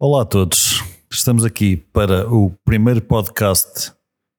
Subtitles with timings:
[0.00, 3.92] Olá a todos, estamos aqui para o primeiro podcast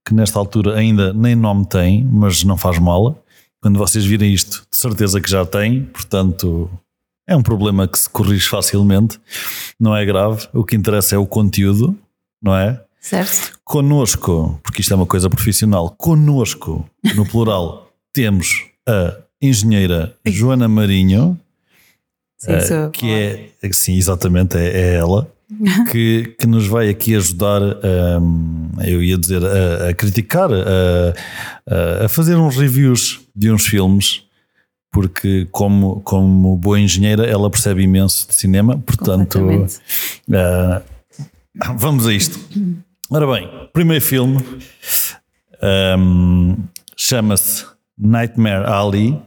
[0.07, 3.21] que nesta altura ainda nem nome tem, mas não faz mal.
[3.61, 6.71] Quando vocês virem isto, de certeza que já tem, portanto
[7.27, 9.19] é um problema que se corrige facilmente,
[9.77, 10.47] não é grave.
[10.53, 11.93] O que interessa é o conteúdo,
[12.41, 12.81] não é?
[13.01, 13.59] Certo.
[13.65, 21.37] Conosco, porque isto é uma coisa profissional, conosco, no plural, temos a engenheira Joana Marinho,
[22.37, 22.91] Sim, eh, sou.
[22.91, 25.29] que é, sim, exatamente, é, é ela,
[25.91, 27.61] que, que nos vai aqui ajudar,
[28.21, 31.13] hum, eu ia dizer, a, a criticar, a,
[32.01, 34.23] a- a fazer uns reviews de uns filmes,
[34.91, 39.39] porque como, como boa engenheira ela percebe imenso de cinema, portanto
[40.33, 40.81] ah,
[41.77, 42.39] vamos a isto.
[43.09, 44.37] Ora bem, primeiro filme
[45.97, 46.55] hum,
[46.95, 47.65] chama-se
[47.97, 49.19] Nightmare Alley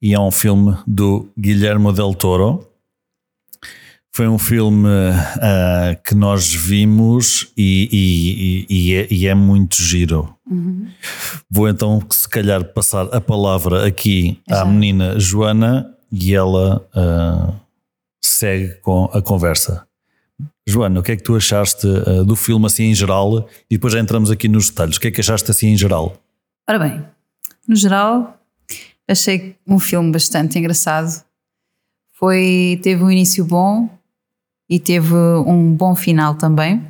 [0.00, 2.67] e é um filme do Guillermo del Toro.
[4.18, 4.88] Foi um filme
[5.40, 10.34] ah, que nós vimos e, e- e é, e é muito giro.
[11.48, 14.64] Vou então, se calhar, passar a palavra aqui à Já.
[14.64, 17.52] menina Joana e ela ah,
[18.20, 19.86] segue com a conversa.
[20.66, 23.48] Joana, o que é que tu achaste ah, do filme assim em geral?
[23.70, 24.96] E depois já entramos aqui nos detalhes.
[24.96, 26.16] O que é que achaste assim em geral?
[26.68, 27.04] Ora bem,
[27.68, 28.36] no geral,
[29.06, 31.22] achei um filme bastante engraçado.
[32.14, 33.96] Foi, teve um início bom
[34.68, 36.82] e teve um bom final também.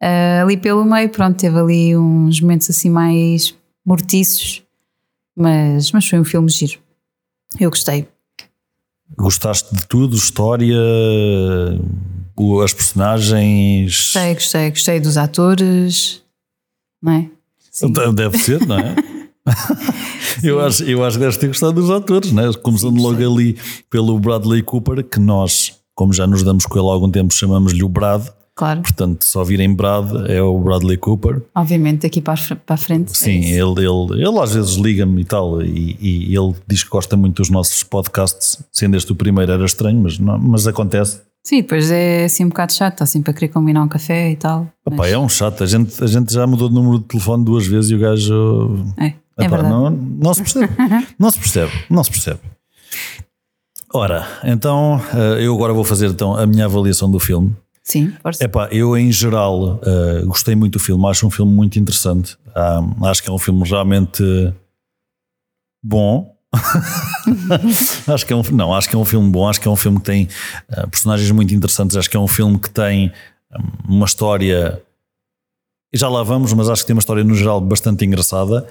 [0.00, 4.62] Ah, ali pelo meio, pronto, teve ali uns momentos assim mais mortiços,
[5.36, 6.78] mas, mas foi um filme giro.
[7.60, 8.08] Eu gostei.
[9.16, 10.16] Gostaste de tudo?
[10.16, 10.78] História,
[12.64, 13.96] as personagens?
[13.96, 16.22] Gostei, gostei, gostei dos atores,
[17.00, 17.30] não é?
[17.70, 17.92] Sim.
[18.14, 18.94] Deve ser, não é?
[20.42, 22.50] eu, acho, eu acho que deves ter gostado dos atores, né?
[22.62, 23.56] começando logo ali
[23.90, 27.82] pelo Bradley Cooper, que nós, como já nos damos com ele há algum tempo, chamamos-lhe
[27.84, 28.26] o Brad.
[28.54, 31.40] Claro, Portanto, se ouvirem Brad, é o Bradley Cooper.
[31.54, 32.34] obviamente daqui para
[32.68, 33.10] a frente.
[33.12, 33.48] é Sim, isso.
[33.78, 37.36] ele, ele, ele às vezes liga-me e tal, e, e ele diz que gosta muito
[37.36, 41.22] dos nossos podcasts, sendo este o primeiro era estranho, mas, não, mas acontece.
[41.44, 44.36] Sim, depois é assim um bocado chato, está sempre a querer combinar um café e
[44.36, 44.68] tal.
[44.86, 47.44] Epá, mas- é um chato, a gente, a gente já mudou de número de telefone
[47.44, 49.68] duas vezes e o gajo é, é Epá, verdade.
[49.70, 50.72] não, não se percebe,
[51.18, 52.40] não se percebe, não se percebe.
[53.94, 57.54] Ora, então eh, eu agora vou fazer então a minha avaliação do filme.
[57.82, 58.44] Sim, força.
[58.44, 62.36] Epá, eu em geral eh, gostei muito do filme, acho um filme muito interessante.
[63.02, 64.22] Acho que é um filme realmente
[65.82, 66.34] bom.
[68.08, 69.76] acho que é um, não, acho que é um filme bom, acho que é um
[69.76, 70.28] filme que tem
[70.70, 73.12] eh, personagens muito interessantes, acho que é um filme que tem
[73.88, 74.82] uma história
[75.92, 78.66] e já lá vamos, mas acho que tem uma história no geral bastante engraçada.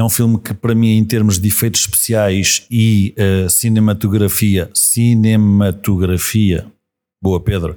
[0.00, 6.64] É um filme que, para mim, em termos de efeitos especiais e eh, cinematografia, cinematografia,
[7.22, 7.76] boa Pedro,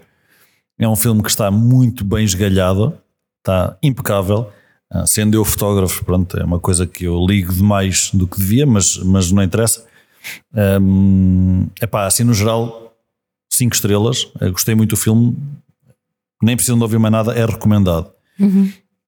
[0.79, 2.97] é um filme que está muito bem esgalhado,
[3.39, 4.49] está impecável.
[4.89, 8.65] Ah, sendo eu fotógrafo, pronto, é uma coisa que eu ligo demais do que devia,
[8.65, 9.85] mas, mas não interessa.
[10.55, 10.77] É
[11.81, 12.95] epá, assim, no geral,
[13.51, 14.31] cinco estrelas.
[14.39, 15.35] Eh, gostei muito do filme.
[16.41, 18.13] Nem precisam de ouvir mais nada, é recomendado.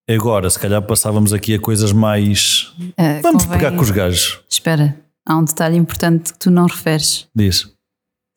[0.08, 2.74] Agora, se calhar passávamos aqui a coisas mais.
[2.98, 4.40] Ah, Vamos convém- pegar com os gajos.
[4.50, 4.96] Espera,
[5.26, 7.28] há um detalhe importante que tu não referes.
[7.36, 7.72] Diz.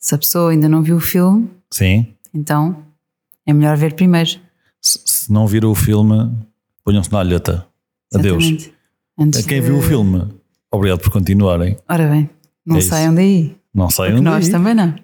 [0.01, 2.07] Se a pessoa ainda não viu o filme, Sim.
[2.33, 2.85] então
[3.47, 4.31] é melhor ver primeiro.
[4.81, 6.33] Se, se não viram o filme,
[6.85, 7.67] ponham-se na alheta.
[8.15, 8.71] Adeus.
[9.19, 10.27] Antes A quem de- viu o filme,
[10.73, 11.77] obrigado por continuarem.
[11.89, 12.31] Ora bem,
[12.65, 12.89] não É isso.
[12.89, 13.55] saiam daí.
[13.75, 14.53] Não saiam Porque nós daí.
[14.53, 14.95] também não.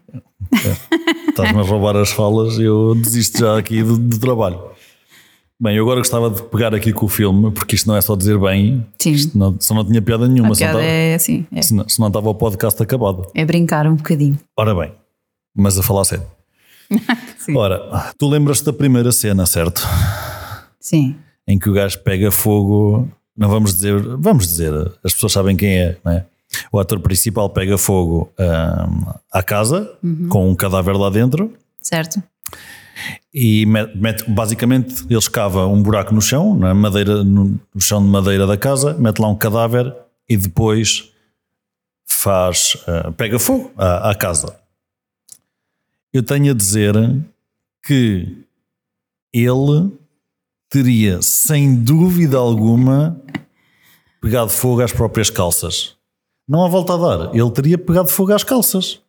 [1.28, 4.60] Estás-me a roubar as falas, eu desisto já aqui do, do trabalho.
[5.64, 8.14] Bem, eu agora gostava de pegar aqui com o filme, porque isto não é só
[8.14, 9.12] dizer bem, Sim.
[9.12, 11.98] isto não, só não tinha piada nenhuma, A piada é assim, é, se não- se
[11.98, 13.30] não estava o podcast acabado.
[13.34, 14.38] é brincar um bocadinho.
[14.58, 14.92] Ora bem,
[15.56, 16.26] mas a falar sério.
[17.56, 19.80] Ora, tu lembras-te da primeira cena, certo?
[20.78, 21.16] Sim,
[21.48, 24.70] Em que o gajo pega fogo, não vamos dizer, vamos dizer,
[25.02, 26.26] as pessoas sabem quem é, não é?
[26.70, 29.90] O ator principal pega fogo hum, à casa,
[30.28, 32.22] com um cadáver lá dentro, certo?
[33.32, 38.46] E mete, basicamente ele escava um buraco no chão, na madeira, no, chão de madeira
[38.46, 39.94] da casa, mete lá um cadáver
[40.28, 41.10] e depois
[42.06, 44.56] faz, ah, pega fogo à, à casa.
[46.12, 46.94] Eu tenho a dizer
[47.82, 48.44] que
[49.32, 49.90] ele
[50.70, 53.20] teria, sem dúvida alguma,
[54.20, 55.96] pegado fogo às próprias calças.
[56.48, 57.34] Não há volta a dar.
[57.34, 59.00] Ele teria pegado fogo às calças.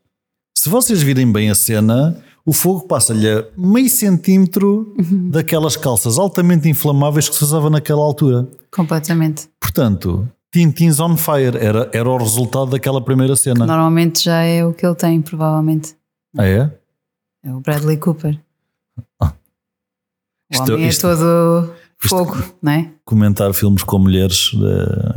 [0.57, 4.94] Se vocês virem bem a cena, o fogo passa-lhe a meio centímetro
[5.31, 8.47] daquelas calças altamente inflamáveis que se usava naquela altura.
[8.71, 9.50] Completamente.
[9.59, 13.65] Portanto, Tintins on Fire era, era o resultado daquela primeira cena.
[13.65, 15.95] Normalmente já é o que ele tem, provavelmente.
[16.38, 16.71] Ah, é?
[17.44, 18.39] É o Bradley Cooper.
[19.21, 19.25] O
[20.51, 22.89] Isto- homem isto- é todo fogo, não é?
[23.03, 24.51] Comentar filmes com mulheres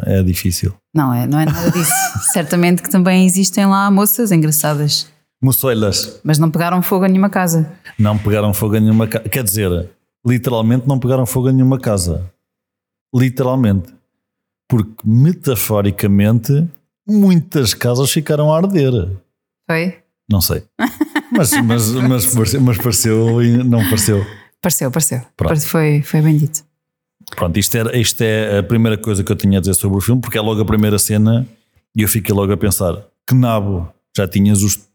[0.06, 0.74] eh, é difícil.
[0.94, 1.92] Não é, não é nada disso.
[2.32, 5.06] Certamente que também existem lá moças engraçadas,
[5.40, 7.70] Moçoilas mas não pegaram fogo a nenhuma casa.
[7.98, 9.28] não pegaram fogo a nenhuma casa.
[9.28, 9.88] Quer dizer,
[10.26, 12.30] literalmente não pegaram fogo a nenhuma casa.
[13.14, 13.94] Literalmente.
[14.68, 16.68] Porque metaforicamente
[17.06, 19.08] muitas casas ficaram a arder.
[19.66, 19.98] Foi?
[20.28, 20.62] Não sei.
[21.30, 24.26] Mas, mas, mas, pareceu, mas pareceu e não pareceu.
[24.60, 25.22] Pareceu, pareceu.
[25.36, 25.60] Pronto.
[25.60, 26.64] Foi, foi bem dito.
[27.36, 30.00] Pronto, isto, era, isto é a primeira coisa que eu tinha a dizer sobre o
[30.00, 31.46] filme, porque é logo a primeira cena
[31.94, 32.96] e eu fiquei logo a pensar:
[33.26, 34.87] que nabo, já tinhas os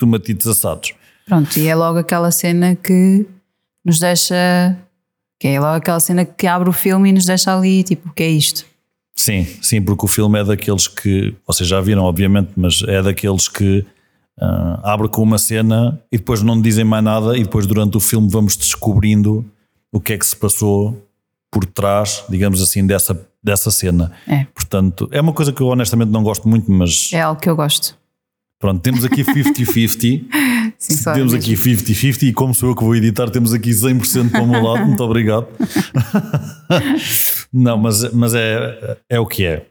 [0.00, 0.92] tomatitos assados.
[1.26, 3.24] Pronto, e é logo aquela cena que
[3.84, 4.76] nos deixa.
[5.38, 8.12] Que é logo aquela cena que abre o filme e nos deixa ali, tipo, o
[8.12, 8.66] que é isto?
[9.16, 13.48] Sim, sim, porque o filme é daqueles que vocês já viram, obviamente, mas é daqueles
[13.48, 13.86] que
[14.40, 18.00] ah, abre com uma cena e depois não dizem mais nada, e depois durante o
[18.00, 19.44] filme vamos descobrindo
[19.92, 21.06] o que é que se passou
[21.50, 24.12] por trás, digamos assim, dessa, dessa cena.
[24.26, 24.46] É.
[24.54, 27.56] Portanto, é uma coisa que eu honestamente não gosto muito, mas É algo que eu
[27.56, 27.99] gosto.
[28.60, 30.26] Pronto, temos aqui 50-50.
[30.78, 34.30] Sim, só temos aqui 50-50 e como sou eu que vou editar, temos aqui 100%
[34.30, 34.86] para o meu lado.
[34.86, 35.48] Muito obrigado.
[37.52, 39.66] Não, mas, mas é, é o que é.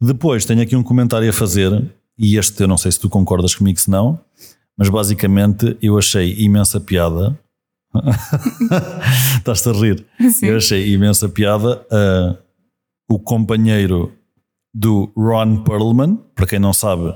[0.00, 3.54] Depois tenho aqui um comentário a fazer, e este eu não sei se tu concordas
[3.54, 4.18] comigo, se não,
[4.76, 7.38] mas basicamente eu achei imensa piada.
[9.38, 10.06] Estás-te a rir?
[10.30, 10.46] Sim.
[10.46, 12.36] Eu achei imensa piada ah,
[13.08, 14.12] o companheiro
[14.74, 17.14] do Ron Perlman, para quem não sabe,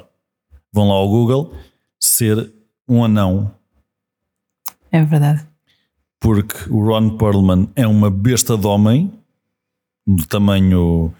[0.72, 1.52] vão lá ao Google,
[2.00, 2.52] ser
[2.88, 3.52] um anão,
[4.90, 5.46] É verdade.
[6.20, 9.12] porque o Ron Perlman é uma besta de homem,
[10.06, 11.12] de tamanho.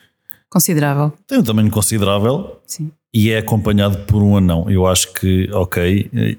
[0.51, 1.13] Considerável.
[1.27, 2.91] tem um tamanho considerável Sim.
[3.15, 4.69] e é acompanhado por um anão.
[4.69, 6.37] Eu acho que, ok, eh,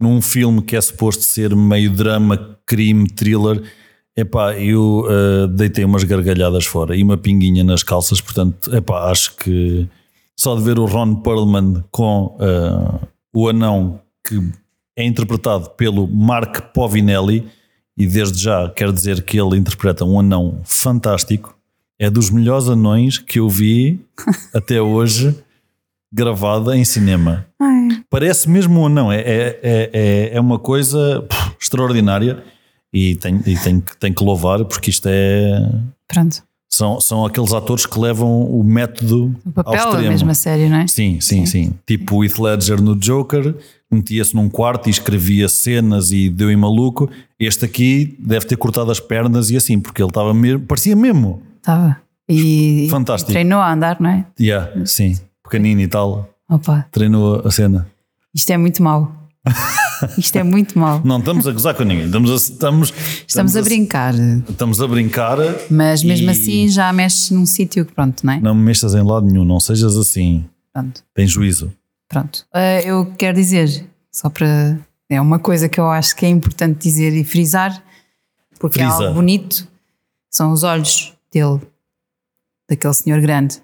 [0.00, 3.62] num filme que é suposto ser meio drama, crime, thriller,
[4.16, 9.34] epá, eu eh, deitei umas gargalhadas fora e uma pinguinha nas calças, portanto, epá, acho
[9.36, 9.88] que
[10.38, 14.40] só de ver o Ron Perlman com eh, o anão que
[14.96, 17.48] é interpretado pelo Mark Povinelli
[17.98, 21.56] e desde já quero dizer que ele interpreta um anão fantástico.
[21.98, 24.00] É dos melhores anões que eu vi
[24.54, 25.34] até hoje
[26.12, 27.46] gravada em cinema.
[27.60, 32.42] Ai, Parece mesmo um anão, é, é, é, é- é uma coisa pff, extraordinária
[32.92, 35.58] e tem, e tem, que- tem que louvar porque isto é.
[36.08, 36.42] pronto.
[36.76, 40.08] São, são aqueles atores que levam o método O ao papel é extremo.
[40.08, 40.86] mesmo a sério, não é?
[40.86, 41.72] Sim, sim, sim.
[41.86, 43.54] Tipo o Heath Ledger no Joker,
[43.90, 47.08] metia-se num quarto e escrevia cenas e deu em maluco.
[47.40, 51.40] Este aqui deve ter cortado as pernas e assim, porque ele estava mesmo, parecia mesmo.
[51.56, 51.96] Estava.
[52.28, 53.30] E Fantástico.
[53.32, 54.26] treinou a andar, não é?
[54.38, 57.86] Yeah, sim, pequenino e tal, Opa, treinou a cena.
[58.34, 59.12] isto é muito mau.
[60.18, 61.00] Isto é muito mau.
[61.04, 62.92] Não estamos a gozar com ninguém, estamos a, estamos,
[63.26, 64.14] Estamos a brincar,
[64.48, 65.38] Estamos a brincar.
[65.70, 68.40] mas mesmo assim já mexes num sítio que pronto, não é?
[68.40, 70.44] Não me mexas em lado nenhum, não sejas assim.
[70.72, 71.72] Pronto, Tem juízo.
[72.08, 72.44] pronto.
[72.52, 74.78] Ah, eu quero dizer, só para.
[75.08, 77.80] É uma coisa que eu acho que é importante dizer e frisar,
[78.58, 79.04] porque é Frisa.
[79.04, 79.66] algo bonito,
[80.28, 81.60] são os olhos dele,
[82.68, 83.58] daquele senhor grande,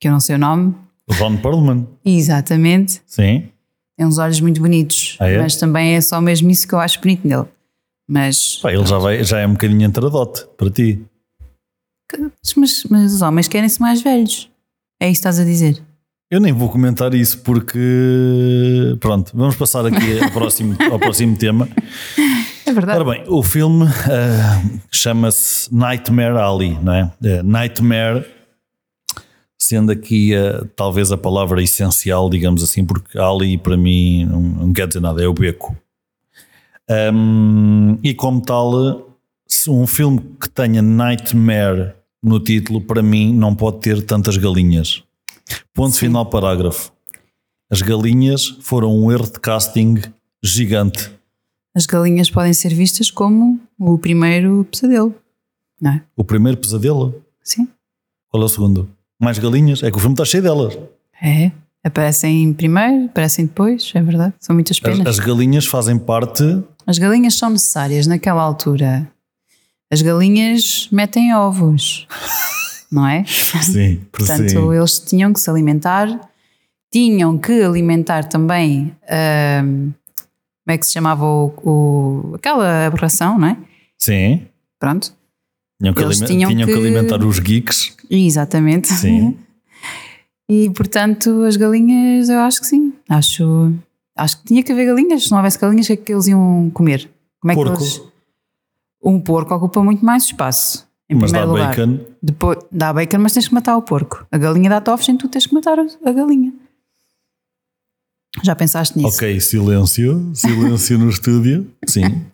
[0.00, 0.74] que eu não sei o nome.
[1.08, 3.00] Ron Perlman, Exatamente.
[3.06, 3.48] sim.
[4.00, 5.36] Tem uns olhos muito bonitos, Ah, é?
[5.36, 7.44] mas também é só mesmo isso que eu acho bonito nele.
[8.08, 11.04] Mas, Pá, ele já, vai, já é um bocadinho entradote para ti.
[12.56, 14.48] mas, mas os homens querem-se mais velhos.
[14.98, 15.82] É isso que estás a dizer.
[16.30, 18.96] Eu nem vou comentar isso porque.
[19.00, 21.68] Pronto, vamos passar aqui ao próximo, ao próximo tema.
[22.64, 23.00] É verdade.
[23.02, 27.12] Ora bem, o filme ah, chama-se Nightmare Alley, não é?
[27.22, 28.24] Eh, Nightmare,
[29.70, 34.72] sendo aqui ah, talvez a palavra essencial, digamos assim, porque Alley para mim não, não
[34.72, 35.76] quer dizer nada, é o beco.
[36.88, 39.16] Ahm, e como tal,
[39.68, 45.04] um filme que tenha Nightmare no título, para mim não pode ter tantas galinhas.
[45.72, 46.92] Ponto final, parágrafo.
[47.70, 50.02] As galinhas foram um erro de casting
[50.42, 51.12] gigante.
[51.72, 55.14] As galinhas podem ser vistas como o primeiro pesadelo.
[55.80, 56.02] Não é?
[56.16, 57.24] O primeiro pesadelo?
[57.40, 57.68] Sim.
[58.28, 58.99] Qual é o segundo?
[59.20, 59.82] Mais galinhas?
[59.82, 60.78] É que o filme está cheio delas.
[61.22, 61.52] É.
[61.84, 64.34] Aparecem primeiro, aparecem depois, é verdade.
[64.40, 65.06] São muitas As, penas.
[65.06, 66.42] as galinhas fazem parte.
[66.86, 69.10] As galinhas são necessárias naquela altura.
[69.90, 72.06] As galinhas metem ovos,
[72.92, 73.24] não é?
[73.26, 76.08] Sim, Portanto, eles tinham que se alimentar,
[76.92, 78.94] tinham que alimentar também.
[79.08, 79.90] ahm,
[80.64, 83.56] como é que se chamava o, o- aquela aberração, não é?
[83.98, 84.42] Sim.
[84.78, 85.12] Pronto.
[85.80, 87.96] Tinham que, alime- tinham tinham que que- alimentar os geeks.
[88.10, 88.88] Exatamente.
[88.88, 89.36] Sim.
[90.52, 92.92] E portanto, as galinhas, eu acho que sim.
[93.08, 93.72] Acho,
[94.16, 95.22] acho que tinha que haver galinhas.
[95.26, 97.08] Se não houvesse galinhas, o que é que eles iam comer?
[97.40, 97.76] Como é Porco.
[97.76, 98.02] que eles.
[99.00, 100.88] Um porco ocupa muito mais espaço.
[101.08, 101.76] Em Mas dá primeiro lugar.
[101.76, 102.04] bacon.
[102.20, 104.26] Depois, dá bacon, mas tens que matar o porco.
[104.32, 106.52] A galinha dá-te ovos, então tu tens que matar a galinha.
[108.42, 109.16] Já pensaste nisso?
[109.16, 110.32] Ok, silêncio.
[110.34, 111.70] Silêncio no estúdio.
[111.86, 112.24] Sim.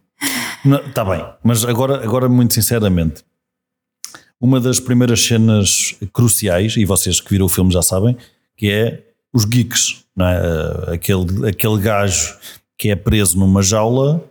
[0.89, 1.23] Está bem.
[1.45, 3.23] Mas agora, agora, muito sinceramente,
[4.41, 8.17] uma das primeiras cenas cruciais, e vocês que viram o filme já sabem,
[8.57, 9.03] que é
[9.33, 10.05] os geeks.
[10.15, 10.95] Não é?
[10.95, 12.37] aquele, aquele gajo
[12.79, 14.23] que é preso numa jaula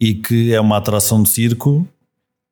[0.00, 1.86] e que é uma atração de circo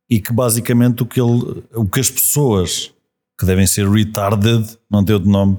[0.08, 2.92] e que basicamente o que, ele, o que as pessoas
[3.38, 5.58] que devem ser retarded, não tem outro nome,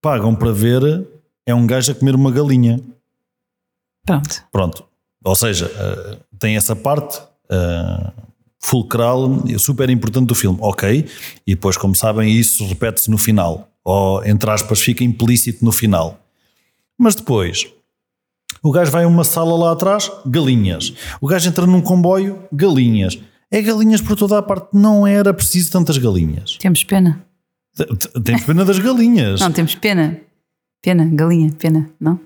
[0.00, 1.06] pagam para ver
[1.46, 2.80] é um gajo a comer uma galinha.
[4.04, 4.44] Pronto.
[4.50, 4.88] Pronto.
[5.24, 8.12] Ou seja, eh, tem essa parte eh,
[8.60, 10.58] fulcral, super importante do filme.
[10.60, 11.06] Ok.
[11.46, 13.68] E depois, como sabem, isso repete-se no final.
[13.84, 16.20] Ou, entre aspas, fica implícito no final.
[16.98, 17.66] Mas depois,
[18.62, 20.92] o gajo vai a uma sala lá atrás, galinhas.
[21.20, 23.18] O gajo entra num comboio, galinhas.
[23.50, 24.68] É galinhas por toda a parte.
[24.72, 26.56] Não era preciso tantas galinhas.
[26.58, 27.24] Temos pena.
[27.76, 29.38] T- Temos pena das galinhas.
[29.40, 30.18] Não, temos pena.
[30.82, 32.18] Pena, galinha, pena, não?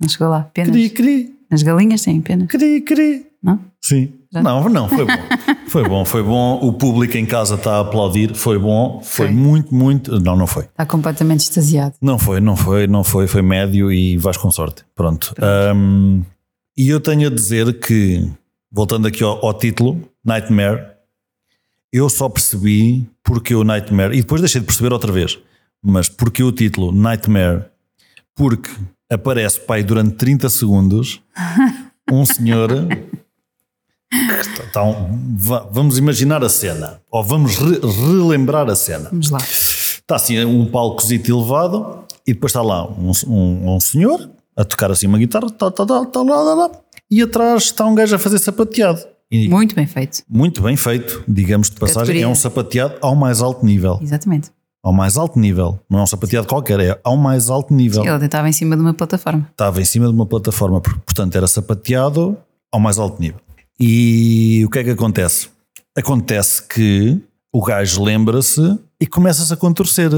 [0.00, 0.42] Não chegou lá.
[0.52, 0.70] Pena.
[0.70, 3.26] Cri, cri, As galinhas têm pena, cri, cri.
[3.42, 3.58] não?
[3.80, 4.12] Sim.
[4.36, 4.42] Já?
[4.42, 5.22] Não, não, foi bom.
[5.68, 6.60] foi bom, foi bom.
[6.62, 8.34] O público em casa está a aplaudir.
[8.34, 9.00] Foi bom.
[9.02, 9.34] Foi Foi.
[9.34, 10.20] muito, muito.
[10.20, 10.64] Não, não foi.
[10.64, 11.94] Está completamente extasiado.
[12.00, 13.26] Não foi, não foi, não foi.
[13.26, 14.84] Foi médio e vais com sorte.
[14.94, 15.34] Pronto.
[15.40, 16.22] Ahm,
[16.76, 18.30] e eu tenho a dizer que,
[18.70, 20.96] voltando aqui ao, ao título, Nightmare,
[21.92, 25.38] eu só percebi porque o Nightmare, e depois deixei de perceber outra vez,
[25.82, 27.64] mas porque o título Nightmare,
[28.34, 28.70] porque
[29.10, 31.22] aparece, pai, durante 30 segundos,
[32.12, 32.70] um senhor.
[34.68, 39.08] Então, va- vamos imaginar a cena, ou vamos re- relembrar a cena.
[39.10, 39.38] Vamos lá.
[39.38, 44.90] Está assim um palcozito elevado e depois está lá um, um- um senhor a tocar
[44.90, 46.70] assim uma guitarra tá, tá, tá, tá, lá, lá, lá,
[47.10, 49.00] e atrás está um gajo a fazer sapateado.
[49.30, 50.22] E Muito bem feito.
[50.30, 52.24] muito bem feito, digamos de passagem, Categoria.
[52.24, 53.98] é um sapateado ao mais alto nível.
[54.00, 54.50] Exatamente.
[54.84, 55.80] Ao mais alto nível.
[55.90, 58.02] Não é um sapateado qualquer, é ao mais alto nível.
[58.04, 59.48] Ele até estava em cima de uma plataforma.
[59.50, 62.36] Estava em cima de uma plataforma, por- portanto era sapateado
[62.70, 63.40] ao mais alto nível.
[63.78, 65.48] E o que é que acontece?
[65.96, 67.20] Acontece que
[67.52, 70.10] o gajo lembra-se e começa-se a contorcer.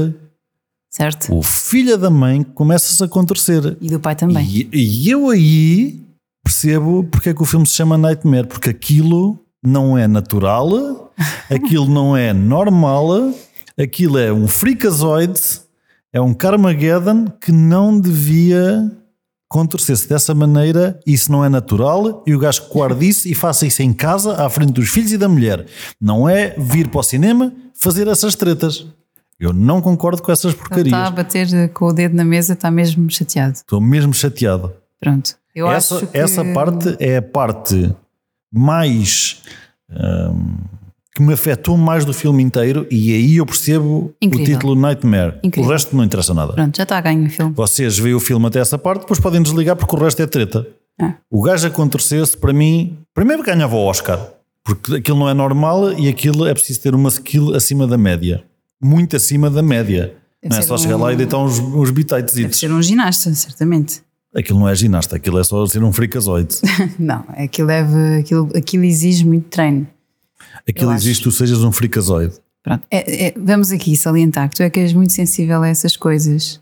[0.89, 1.35] Certo?
[1.35, 3.77] O filho da mãe começa-se a contorcer.
[3.79, 4.45] E do pai também.
[4.45, 6.01] E, e eu aí
[6.43, 11.13] percebo porque é que o filme se chama Nightmare, porque aquilo não é natural,
[11.49, 13.33] aquilo não é normal,
[13.77, 15.61] aquilo é um freakazoide,
[16.11, 18.91] é um Carmageddon que não devia
[19.49, 23.65] contorcer-se dessa maneira, isso não é natural, e o gajo que guarda isso e faça
[23.65, 25.65] isso em casa, à frente dos filhos e da mulher.
[25.99, 28.85] Não é vir para o cinema fazer essas tretas.
[29.39, 30.87] Eu não concordo com essas porcarias.
[30.87, 33.53] está a bater com o dedo na mesa, está mesmo chateado.
[33.55, 34.71] Estou mesmo chateado.
[34.99, 35.35] Pronto.
[35.55, 36.17] Eu essa, acho que...
[36.17, 37.95] essa parte é a parte
[38.51, 39.41] mais
[39.89, 40.57] hum,
[41.19, 44.45] que me afetou mais do filme inteiro e aí eu percebo Incrível.
[44.45, 45.35] o título Nightmare.
[45.43, 45.69] Incrível.
[45.69, 46.53] O resto não interessa nada.
[46.53, 47.53] Pronto, já está a ganho o filme.
[47.53, 50.65] Vocês veem o filme até essa parte, depois podem desligar porque o resto é treta.
[51.01, 51.13] É.
[51.29, 54.17] O gajo acontecesse para mim, primeiro ganhava o Oscar,
[54.63, 58.43] porque aquilo não é normal e aquilo é preciso ter uma skill acima da média.
[58.81, 60.13] Muito acima da média.
[60.41, 62.57] Deve não é só um- chegar lá e deitar uns, uns Deve bitites.
[62.57, 64.01] ser um ginasta, certamente.
[64.33, 66.55] Aquilo não é ginasta, aquilo é só ser um fricazoide.
[66.99, 69.87] Não, aquilo, deve, aquilo, aquilo exige muito treino.
[70.67, 72.35] Aquilo existe, tu sejas um fricazoide.
[72.61, 75.95] Pronto, é- é- vamos aqui salientar que tu é que és muito sensível a essas
[75.95, 76.61] coisas,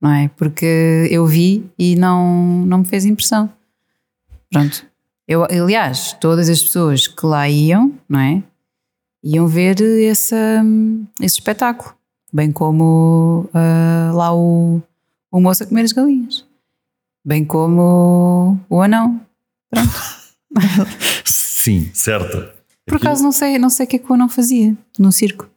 [0.00, 0.28] não é?
[0.36, 3.50] Porque eu vi e não, não me fez impressão.
[4.50, 4.84] Pronto.
[5.28, 8.42] Eu, aliás, todas as pessoas que lá iam, não é?
[9.22, 10.36] Iam ver esse,
[11.20, 11.94] esse espetáculo.
[12.32, 14.80] Bem como ah, lá o,
[15.32, 16.44] o moço a comer as galinhas.
[17.24, 19.20] Bem como o anão.
[21.24, 22.55] Sim, certo.
[22.86, 25.48] Por acaso não sei, não sei o que é que o anão fazia no circo.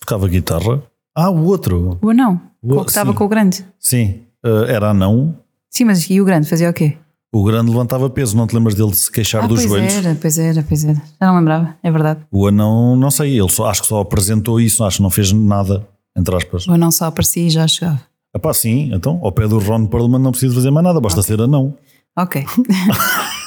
[0.00, 0.82] Tocava guitarra.
[1.14, 1.98] Ah, o outro.
[2.02, 2.40] O anão.
[2.62, 3.64] O- O que estava com o grande.
[3.78, 5.36] Sim, eh, era anão.
[5.70, 6.96] Sim, mas e o grande fazia o quê?
[7.34, 9.94] O grande levantava peso, não te lembras dele de se queixar Ah, dos pois joelhos?
[9.94, 10.94] era, pois era, pois era.
[11.20, 12.20] Já não lembrava, é verdade.
[12.30, 15.32] O anão, não sei, ele só, acho que só apresentou isso, acho que não fez
[15.32, 15.86] nada,
[16.16, 16.66] entre aspas.
[16.66, 18.00] O anão só aparecia e já chegava.
[18.34, 21.40] Epá, sim, então, ao pé do Ron Perlman não precisa fazer mais nada, basta ser
[21.40, 21.74] anão.
[22.18, 22.44] Ok.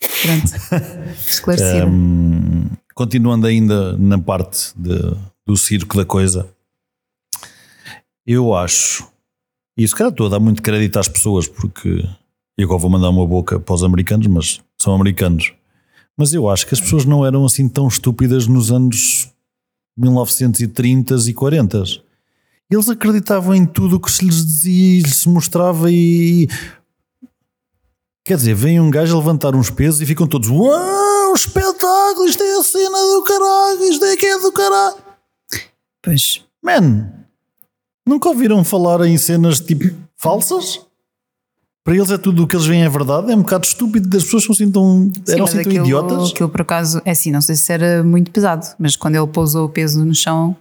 [0.00, 1.14] Pronto.
[1.28, 1.86] Esclarecido.
[1.86, 6.48] Hum, continuando ainda na parte de- do circo da coisa,
[8.26, 9.06] eu acho,
[9.76, 12.04] e se calhar estou a dar muito crédito às pessoas, porque
[12.58, 15.52] eu agora vou mandar uma boca para os americanos, mas são americanos.
[16.18, 19.28] Mas eu acho que as pessoas não eram assim tão estúpidas nos anos
[19.96, 21.82] 1930 e 40.
[22.70, 26.48] Eles acreditavam em tudo o que se lhes dizia e lhes mostrava e
[28.26, 32.42] Quer dizer, vem um gajo a levantar uns pesos e ficam todos Uau, espetáculo, isto
[32.42, 34.96] é a cena do caralho, isto é que é do caralho.
[36.02, 36.42] Pois.
[36.60, 37.08] Man,
[38.04, 40.80] nunca ouviram falar em cenas tipo falsas?
[41.84, 44.24] Para eles é tudo o que eles veem é verdade, é um bocado estúpido das
[44.24, 46.30] pessoas são assim tão, Sim, eram assim tão aquilo, idiotas.
[46.32, 49.66] aquilo por acaso, é assim, não sei se era muito pesado, mas quando ele pousou
[49.66, 50.56] o peso no chão,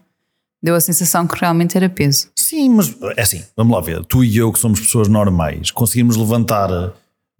[0.61, 2.27] deu a sensação que realmente era peso.
[2.35, 4.05] Sim, mas é assim, vamos lá ver.
[4.05, 6.93] Tu e eu, que somos pessoas normais, conseguimos levantar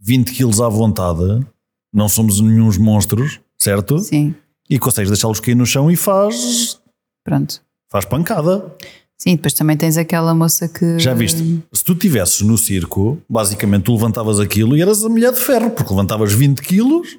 [0.05, 1.43] 20 quilos à vontade,
[1.91, 3.97] não somos nenhuns monstros, certo?
[3.99, 4.35] Sim,
[4.69, 6.79] E consegues deixá-los cair no chão e faz,
[7.23, 7.61] pronto.
[7.91, 8.71] faz pancada.
[9.17, 10.99] Sim, depois também tens aquela moça que.
[10.99, 11.63] Já viste?
[11.71, 15.71] Se tu estivesses no circo, basicamente tu levantavas aquilo e eras a mulher de ferro,
[15.71, 17.17] porque levantavas 20 quilos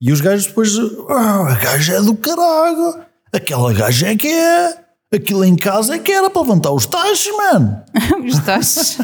[0.00, 0.70] e os gajos depois.
[1.08, 3.00] Ah, a gaja é do caralho,
[3.32, 4.85] aquela gaja é que é.
[5.16, 7.80] Aquilo em casa é que era para levantar os tachos, mano.
[8.26, 8.98] Os tachos.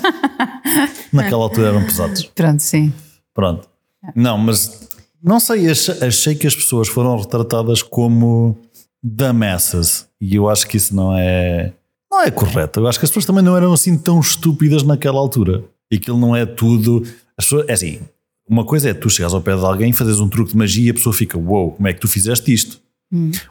[1.12, 2.22] Naquela altura eram pesados.
[2.34, 2.92] Pronto, sim.
[3.34, 3.68] Pronto.
[4.14, 4.88] Não, mas
[5.22, 8.58] não sei, ach- achei que as pessoas foram retratadas como
[9.02, 11.72] dumbasses e eu acho que isso não é
[12.10, 12.80] não é correto.
[12.80, 15.64] Eu acho que as pessoas também não eram assim tão estúpidas naquela altura.
[15.90, 17.02] E aquilo não é tudo.
[17.38, 18.00] As pessoas, é assim,
[18.48, 20.90] uma coisa é tu chegares ao pé de alguém, fazes um truque de magia e
[20.90, 22.80] a pessoa fica, uou, wow, como é que tu fizeste isto?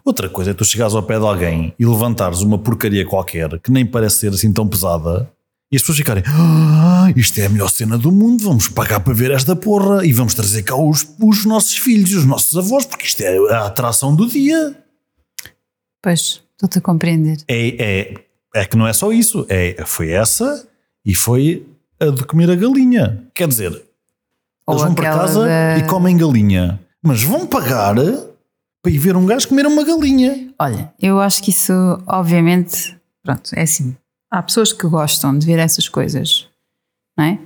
[0.03, 3.71] Outra coisa é tu chegares ao pé de alguém e levantares uma porcaria qualquer que
[3.71, 5.29] nem parece ser assim tão pesada
[5.71, 9.13] e as pessoas ficarem, ah, isto é a melhor cena do mundo, vamos pagar para
[9.13, 13.05] ver esta porra e vamos trazer cá os, os nossos filhos, os nossos avós, porque
[13.05, 14.75] isto é a atração do dia.
[16.01, 17.37] Pois, estou-te a compreender.
[17.47, 18.13] É, é,
[18.55, 20.67] é que não é só isso, é, foi essa
[21.05, 21.65] e foi
[21.99, 23.23] a de comer a galinha.
[23.33, 23.71] Quer dizer,
[24.65, 27.95] Ou eles vão para casa da- e comem galinha, mas vão pagar
[28.81, 30.53] para ir ver um gajo comer uma galinha.
[30.59, 31.73] Olha, eu acho que isso,
[32.07, 33.95] obviamente, pronto, é assim.
[34.29, 36.47] Há pessoas que gostam de ver essas coisas,
[37.17, 37.39] não é?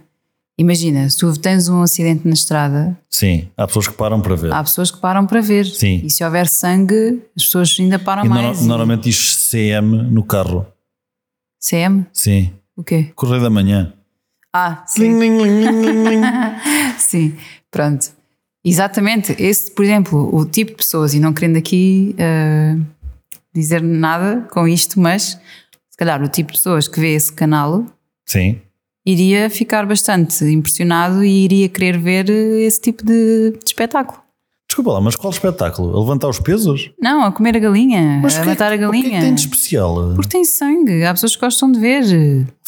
[0.57, 4.53] Imagina, se tu tens um acidente na estrada, Sim, há pessoas que param para ver.
[4.53, 5.65] há pessoas que param para ver.
[5.65, 6.01] Sim.
[6.05, 8.59] E se houver sangue, as pessoas ainda param e mais.
[8.59, 10.65] no- E- normalmente diz CM no carro.
[11.59, 12.05] CM?
[12.13, 12.53] Sim.
[12.77, 13.11] O quê?
[13.15, 13.91] Correio da manhã.
[14.53, 15.11] Ah, sim.
[16.97, 17.35] Sim,
[17.69, 18.11] pronto.
[18.65, 19.35] Exatamente.
[19.39, 22.75] Esse, por exemplo, o tipo de pessoas, e não querendo aqui ah,
[23.53, 25.39] dizer nada com isto, mas
[25.89, 27.85] se calhar o tipo de pessoas que vê esse canal
[28.25, 28.59] Sim.
[29.05, 34.19] iria ficar bastante impressionado e iria querer ver eh, esse tipo de, de espetáculo.
[34.67, 35.95] Desculpa lá, mas qual espetáculo?
[35.95, 36.89] A levantar os pesos?
[36.99, 39.19] Não, a comer a galinha, Mas a é matar a que- O que é galinha.
[39.19, 40.13] que tem de especial?
[40.15, 42.03] Porque tem sangue, há pessoas que gostam de ver.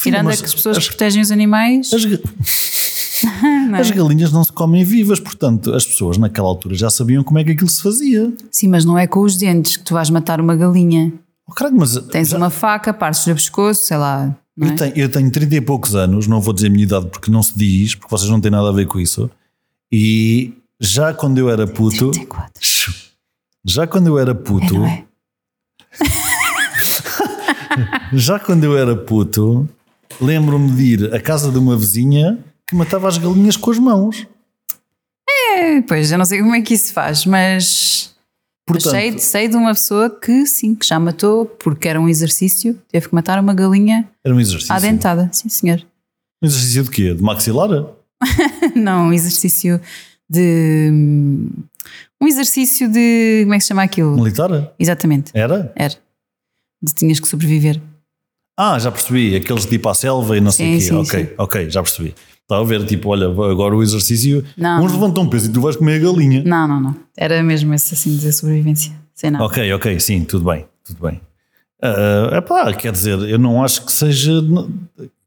[0.00, 1.90] Tirando mas é que as pessoas as- que protegem os animais.
[1.92, 2.02] As,
[3.74, 3.80] é?
[3.80, 7.44] as galinhas não se comem vivas, portanto, as pessoas naquela altura já sabiam como é
[7.44, 8.32] que aquilo se fazia.
[8.50, 11.12] Sim, mas não é com os dentes que tu vais matar uma galinha.
[11.46, 14.34] Oh, caralho, mas Tens já- uma faca, partes-lhe o pescoço, sei lá.
[14.56, 14.72] Não é?
[14.72, 17.30] eu, tenho, eu tenho 30 e poucos anos, não vou dizer a minha idade porque
[17.30, 19.30] não se diz, porque vocês não têm nada a ver com isso.
[19.90, 22.10] E já quando eu era puto.
[22.10, 22.52] 34.
[23.64, 24.74] Já quando eu era puto.
[24.74, 25.04] É, não é?
[28.12, 29.68] Já quando eu era puto,
[30.20, 34.26] lembro-me de ir à casa de uma vizinha que matava as galinhas com as mãos.
[35.28, 38.14] É, pois, eu não sei como é que isso faz, mas.
[38.68, 42.08] mas Portanto, sei, sei de uma pessoa que sim, que já matou, porque era um
[42.08, 44.74] exercício, teve que matar uma galinha era um exercício.
[44.74, 45.28] à dentada.
[45.32, 45.84] Sim, senhor.
[46.42, 47.14] Um exercício de quê?
[47.14, 47.68] De maxilar?
[48.76, 49.80] Não, um exercício
[50.28, 50.90] de.
[52.20, 53.40] Um exercício de.
[53.44, 54.14] Como é que se chama aquilo?
[54.14, 54.72] Militar?
[54.78, 55.72] Exatamente, Era?
[55.74, 55.94] era.
[56.82, 57.80] De tinhas que sobreviver.
[58.56, 59.34] Ah, já percebi.
[59.36, 60.80] Aqueles de ir para a selva e não sei o quê.
[60.84, 61.34] sim, ok, sim.
[61.38, 62.14] ok, já percebi.
[62.48, 64.42] Estava a ver, tipo, olha, agora o exercício.
[64.56, 66.42] Não, uns levantam um peso e tu vais comer a galinha.
[66.46, 66.96] Não, não, não.
[67.14, 68.90] Era mesmo esse assim de sobrevivência.
[69.14, 69.44] Sem nada.
[69.44, 71.20] Ok, ok, sim, tudo bem, tudo bem.
[71.82, 74.32] É epá, quer dizer, eu não acho que seja.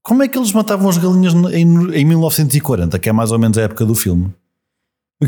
[0.01, 3.55] Como é que eles matavam as galinhas em, em 1940, que é mais ou menos
[3.59, 4.33] a época do filme?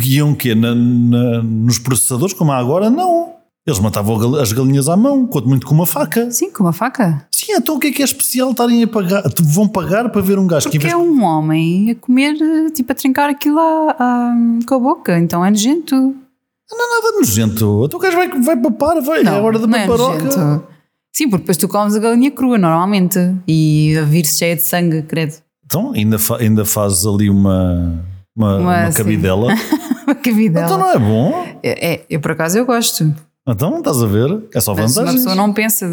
[0.03, 0.55] Iam o quê?
[0.55, 2.89] Na- na- nos processadores, como há agora?
[2.89, 3.33] Não.
[3.67, 6.29] Eles matavam as galinhas à mão, quanto muito com uma faca.
[6.31, 7.27] Sim, com uma faca.
[7.45, 9.23] Sim, então o que é que é especial estarem a pagar?
[9.41, 12.69] Vão pagar para ver um gajo que Porque vez é um homem a comer, eh,
[12.71, 14.33] tipo, a trincar aquilo à-
[14.67, 15.17] com a boca.
[15.19, 15.95] Então é nojento.
[15.95, 17.83] nada nojento.
[17.85, 20.23] Então o gajo vai, vai papar, vai, é a hora da não é paparoca.
[20.23, 20.63] nojento.
[21.11, 25.03] Sim, porque depois tu comes a galinha crua normalmente e a vir cheia de sangue,
[25.03, 25.35] credo.
[25.65, 28.03] então ainda, fa, ainda fazes ali uma,
[28.35, 29.53] uma, Uma, uma cabidela.
[30.05, 30.65] Uma cabidela.
[30.65, 31.45] Então não é bom?
[31.63, 33.13] É, é, eu por acaso eu gosto.
[33.47, 34.41] Então estás a ver?
[34.53, 35.15] É só Mas uma vantagens.
[35.15, 35.87] pessoa não pensa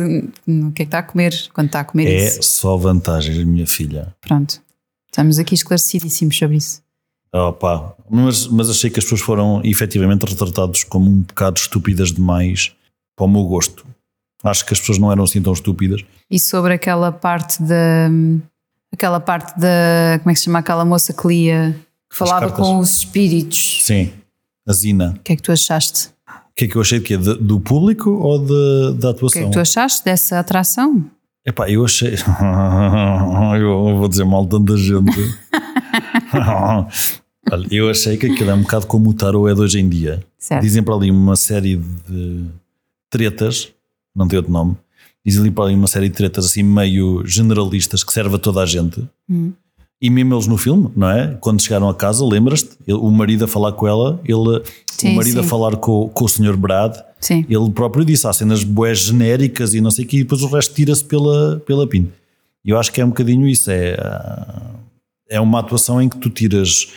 [0.46, 2.42] no que é que está a comer quando está a comer É isso.
[2.44, 4.14] só vantagens, minha filha.
[4.20, 4.62] Pronto.
[5.10, 6.80] Estamos aqui esclarecidíssimos sobre isso.
[7.32, 12.72] Opa, mas, mas achei que as pessoas foram efetivamente retratados como um bocado estúpidas demais
[13.16, 13.84] para o meu gosto.
[14.42, 16.02] Acho que as pessoas não eram assim tão estúpidas.
[16.30, 18.08] E sobre aquela parte da.
[18.92, 20.18] Aquela parte da.
[20.20, 21.76] Como é que se chama aquela moça que lia
[22.10, 23.80] que falava com os espíritos.
[23.84, 24.12] Sim,
[24.66, 25.14] a Zina.
[25.18, 26.08] O que é que tu achaste?
[26.50, 27.16] O que é que eu achei de quê?
[27.16, 29.44] De- do público ou de- da O que é atuação?
[29.46, 31.04] que tu achaste dessa atração?
[31.46, 32.14] Epá, eu achei.
[33.58, 35.10] eu vou dizer mal de tanta gente.
[37.50, 39.88] Olha, eu achei que aquilo é um bocado como o tarot é de hoje em
[39.88, 40.22] dia.
[40.38, 40.62] Certo.
[40.62, 42.44] Dizem para ali uma série de
[43.08, 43.72] tretas,
[44.14, 44.76] não tem outro nome.
[45.24, 48.60] Dizem ali para ali uma série de tretas assim meio generalistas que serve a toda
[48.60, 49.02] a gente.
[49.28, 49.52] Hum.
[50.02, 51.36] E mesmo eles no filme, não é?
[51.40, 52.70] Quando chegaram a casa, lembras-te?
[52.88, 55.48] O marido a falar com ela, ele, Sim, o marido a sim.
[55.48, 56.56] falar com, com o Sr.
[56.56, 57.44] Brad, Sim.
[57.48, 60.46] ele próprio disse, há cenas boés genéricas e não sei o que, e depois o
[60.46, 62.12] resto tira-se pela, pela pinta.
[62.64, 63.94] E eu acho que é um bocadinho isso, é,
[65.28, 66.92] é uma atuação em que tu tiras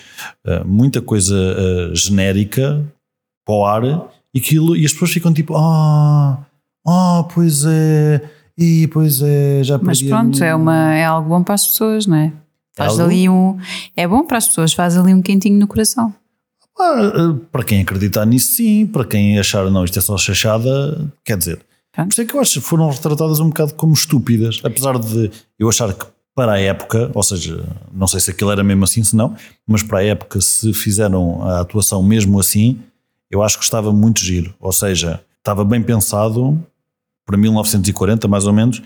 [0.46, 2.84] ah, muita coisa ah, genérica
[3.46, 3.84] para o ar
[4.34, 6.40] e, aquilo, e as pessoas ficam tipo, ah,
[6.88, 8.22] ah, pois é,
[8.58, 11.56] e pois é, já Mas perdi a pronto, minha-" é, uma, é algo bom para
[11.56, 12.32] as pessoas, não é?
[12.76, 13.04] Faz algo?
[13.04, 13.58] ali um.
[13.96, 16.14] É bom para as pessoas, faz ali um quentinho no coração.
[16.80, 18.86] Ah, para quem acreditar nisso, sim.
[18.86, 21.60] Para quem achar, não, isto é só chachada, quer dizer.
[21.92, 22.08] Pronto.
[22.08, 24.60] Por isso é que eu acho que foram retratadas um bocado como estúpidas.
[24.64, 26.06] Apesar de eu achar que
[26.36, 29.36] para a época, ou seja, não sei se aquilo era mesmo assim, se não,
[29.68, 32.80] mas para a época, se fizeram a atuação mesmo assim,
[33.30, 34.54] eu acho que estava muito giro.
[34.60, 36.60] Ou seja, estava bem pensado
[37.26, 38.82] para 1940, mais ou menos.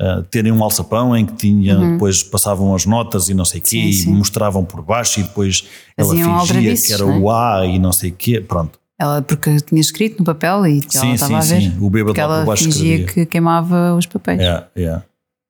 [0.00, 3.62] Ah, terem um alçapão em que tinha, depois passavam as notas e não sei o
[3.62, 3.82] quê, Uhum.
[3.84, 4.12] Sim, e sim.
[4.14, 5.64] mostravam por baixo, e depois
[5.96, 7.18] ela Faziam fingia aldrabices, que era é?
[7.18, 8.40] o A e não sei o quê.
[8.40, 8.78] Pronto.
[9.00, 11.70] Ela, porque tinha escrito no papel e que ela Sim, estava sim, a ver.
[11.70, 11.76] sim.
[11.80, 13.06] O bêbado lá por ela baixo fingia escrevia.
[13.24, 14.40] que queimava os papéis.
[14.40, 15.02] É, é.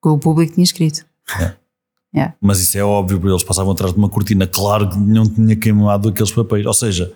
[0.02, 1.04] Que o público tinha escrito.
[2.40, 4.46] Mas isso é óbvio, porque eles passavam atrás de uma cortina.
[4.46, 6.66] Claro que não tinha queimado aqueles papéis.
[6.66, 7.12] Ou seja,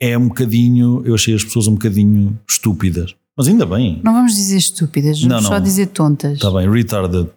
[0.00, 1.02] é um bocadinho.
[1.04, 3.14] Eu achei as pessoas um bocadinho estúpidas.
[3.36, 4.00] Mas ainda bem.
[4.04, 5.50] Não vamos dizer estúpidas, Não, vamos não.
[5.50, 6.34] só dizer tontas.
[6.34, 7.28] Está bem, retarded.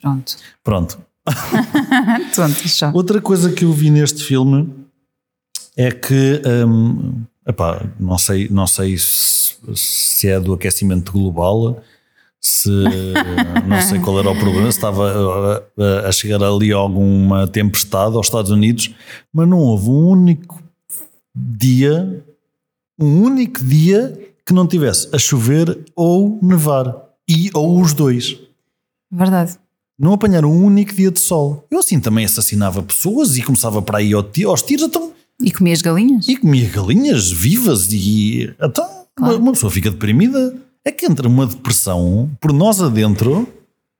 [0.00, 0.36] Pronto.
[0.62, 0.98] Pronto.
[2.34, 2.90] tontas só.
[2.92, 4.68] Outra coisa que eu vi neste filme
[5.76, 6.42] é que.
[6.66, 11.82] hum, epá, não sei, não sei se, se é do aquecimento global,
[12.38, 12.68] se
[13.66, 18.14] não sei qual era o problema, se estava a, a- a chegar ali alguma tempestade
[18.16, 18.94] aos Estados Unidos,
[19.32, 20.62] mas não houve um único
[21.34, 22.22] dia,
[22.98, 26.94] um único dia que não tivesse a chover ou nevar.
[27.28, 28.38] E ou os dois.
[29.10, 29.54] Verdade.
[29.98, 31.64] Não apanharam um único dia de sol.
[31.70, 35.80] Eu assim também assassinava pessoas e começava para aí aos tiros então, E comi as
[35.80, 36.28] galinhas?
[36.28, 38.86] e comia galinhas vivas e então
[39.18, 40.56] uma, uma pessoa fica deprimida.
[40.84, 43.48] É que entra uma depressão por nós adentro.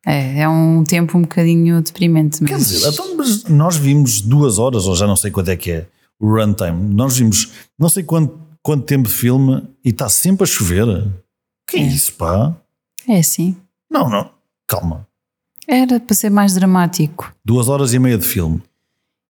[0.06, 2.42] É, é um tempo um bocadinho deprimente.
[2.42, 2.50] Mas...
[2.50, 5.86] Quer dizer, então, nós vimos duas horas, ou já não sei quanto é que é
[6.20, 6.94] o runtime.
[6.94, 10.86] Nós vimos não sei quanto, quanto tempo de filme e está sempre a chover.
[11.68, 12.56] Que é isso, pá?
[13.06, 13.54] É assim.
[13.90, 14.30] Não, não.
[14.66, 15.06] Calma.
[15.68, 17.32] Era para ser mais dramático.
[17.44, 18.62] Duas horas e meia de filme.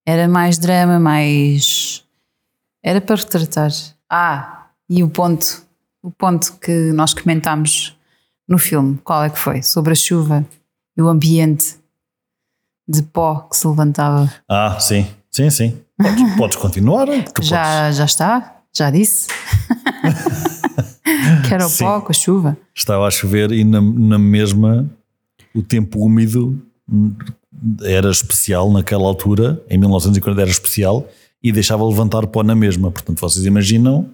[0.07, 2.05] Era mais drama, mais.
[2.83, 3.71] Era para retratar.
[4.09, 5.65] Ah, e o ponto,
[6.03, 7.97] o ponto que nós comentámos
[8.47, 9.63] no filme, qual é que foi?
[9.63, 10.47] Sobre a chuva
[10.97, 11.77] e o ambiente
[12.87, 14.33] de pó que se levantava.
[14.49, 15.07] Ah, sim.
[15.31, 15.81] Sim, sim.
[15.97, 17.07] Podes, podes continuar.
[17.07, 17.49] porque podes.
[17.49, 18.54] Já, já está?
[18.77, 19.29] Já disse?
[21.47, 21.85] que era o Sim.
[21.85, 22.57] pó com a chuva.
[22.75, 24.89] estava a chover e na, na mesma
[25.55, 26.61] o tempo úmido
[27.83, 31.07] era especial naquela altura, em 1940 era especial
[31.43, 32.91] e deixava levantar pó na mesma.
[32.91, 34.09] Portanto, vocês imaginam,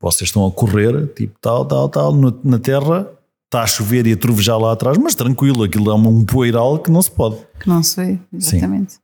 [0.00, 3.08] vocês estão a correr, tipo tal, tal, tal, no- na terra,
[3.44, 6.90] está a chover e a trovejar lá atrás, mas tranquilo, aquilo é um poeiral que
[6.90, 7.36] não se pode.
[7.60, 8.96] Que não se vê, exatamente.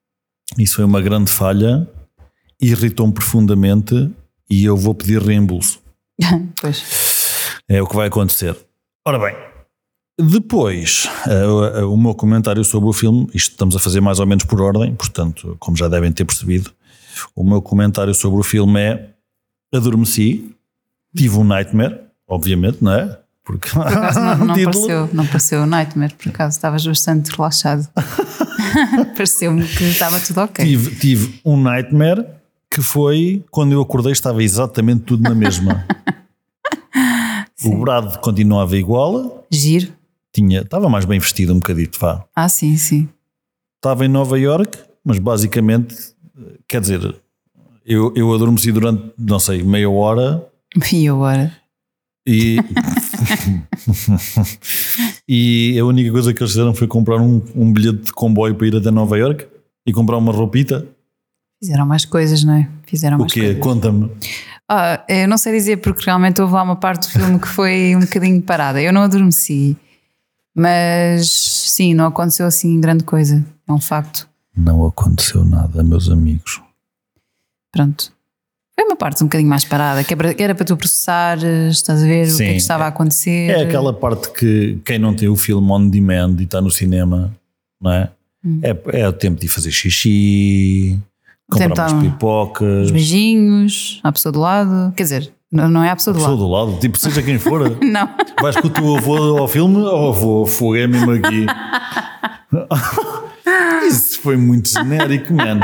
[0.59, 1.89] Isso foi uma grande falha,
[2.61, 4.11] irritou-me profundamente
[4.53, 5.81] e eu vou pedir reembolso.
[6.61, 6.85] pois.
[7.67, 8.55] É o que vai acontecer.
[9.07, 9.35] Ora bem,
[10.21, 14.27] depois, eh, eh, o meu comentário sobre o filme, isto estamos a fazer mais ou
[14.27, 16.71] menos por ordem, portanto, como já devem ter percebido,
[17.35, 19.11] o meu comentário sobre o filme é:
[19.75, 20.55] adormeci,
[21.17, 23.19] tive um nightmare, obviamente, não é?
[23.43, 27.89] Porque Por acaso não, não pareceu, não pareceu Nightmare, por acaso estavas bastante relaxado.
[29.17, 30.65] Pareceu-me que estava tudo ok.
[30.65, 32.25] tive, tive um nightmare
[32.73, 35.87] que foi quando eu acordei, estava exatamente tudo na mesma.
[37.65, 39.93] o Brad continuava igual, Giro.
[40.33, 42.25] tinha, estava mais bem vestido um bocadito, vá.
[42.35, 43.09] Ah, sim, sim.
[43.77, 45.95] estava em Nova York, mas basicamente,
[46.67, 47.15] quer dizer,
[47.85, 50.43] eu, eu adormeci durante, não sei, meia hora
[50.91, 51.53] E agora?
[52.27, 52.57] e.
[55.29, 58.67] e a única coisa que eles fizeram foi comprar um, um bilhete de comboio para
[58.67, 59.47] ir até Nova York
[59.85, 60.87] e comprar uma roupita.
[61.63, 62.69] Fizeram mais coisas, não é?
[62.87, 63.41] Fizeram O mais quê?
[63.41, 63.59] coisas.
[63.63, 64.11] Conta-me.
[64.69, 67.95] Ah, eu não sei dizer porque realmente houve lá uma parte do filme que foi
[67.95, 68.83] um bocadinho parada.
[68.83, 69.77] Eu não adormeci,
[70.57, 73.45] mas sim, não aconteceu assim grande coisa.
[73.69, 74.29] É um facto.
[74.57, 76.61] Não aconteceu nada, meus amigos.
[77.71, 78.13] Pronto.
[78.75, 81.39] Foi uma parte um bocadinho mais parada, que era- para tu processar,
[81.71, 82.47] estás a ver o que é Sim.
[82.47, 83.51] que estava a acontecer.
[83.51, 87.33] É aquela parte que quem não tem o filme on demand e está no cinema,
[87.81, 88.11] não é?
[88.45, 88.61] Hum.
[88.63, 90.99] É, é o tempo de fazer xixi,
[91.53, 94.93] comprar umas tá- pipocas, Os beijinhos, à pessoa do lado.
[94.97, 96.47] Quer dizer, não, não é à pessoa do pessoa lado.
[96.47, 97.77] do lado, tipo, seja quem for.
[97.83, 98.09] Não.
[98.41, 101.47] Vais com o teu avô ao filme ou avô, fogo é mesmo aqui.
[103.87, 105.61] Isso foi muito genérico, mano.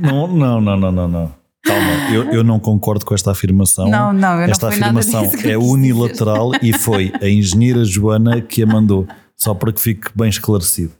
[0.00, 1.08] Não, não, não, não, não.
[1.08, 1.38] não.
[1.64, 3.90] Calma, eu, eu não concordo com esta afirmação.
[3.90, 8.62] Não, não, eu não Esta nada afirmação é unilateral e foi a engenheira Joana que
[8.62, 9.06] a mandou.
[9.36, 10.92] Só para que fique bem esclarecido.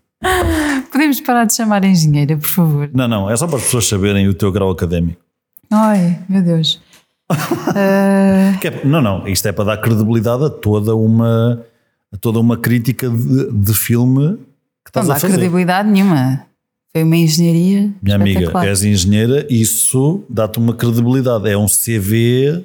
[0.98, 2.90] Podemos parar de chamar engenheira, por favor.
[2.92, 5.20] Não, não, é só para as pessoas saberem o teu grau académico.
[5.70, 6.82] Ai, meu Deus.
[8.60, 11.64] Que é- não, não, isto é para dar credibilidade a toda uma,
[12.12, 14.38] a toda uma crítica de, de filme
[14.84, 15.34] que não estás dá a fazer.
[15.34, 16.44] credibilidade nenhuma.
[16.90, 17.92] Foi uma engenharia.
[18.02, 21.48] Minha amiga, és engenheira, isso dá-te uma credibilidade.
[21.48, 22.64] É um CV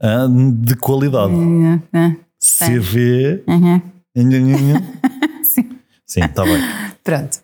[0.00, 1.32] ah, de qualidade.
[2.40, 3.44] CV.
[3.46, 3.80] uhum.
[5.44, 5.70] Sim.
[6.04, 6.60] Sim, está bem.
[7.04, 7.43] Pronto.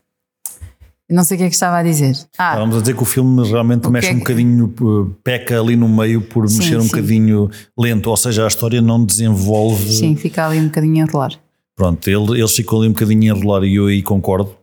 [1.10, 2.16] Não sei o que é que estava a dizer.
[2.38, 4.74] Ah, Vamos a dizer que o filme realmente O mexe que é um que- bocadinho,
[4.80, 6.88] uh, peca ali no meio por Sim, mexer um sim.
[6.88, 9.92] bocadinho lento, ou seja, a história não desenvolve.
[9.92, 11.32] sim, fica ali um bocadinho a enrolar.
[11.76, 14.54] Pronto, ele, eles ficam ali um bocadinho a enrolar e eu aí concordo.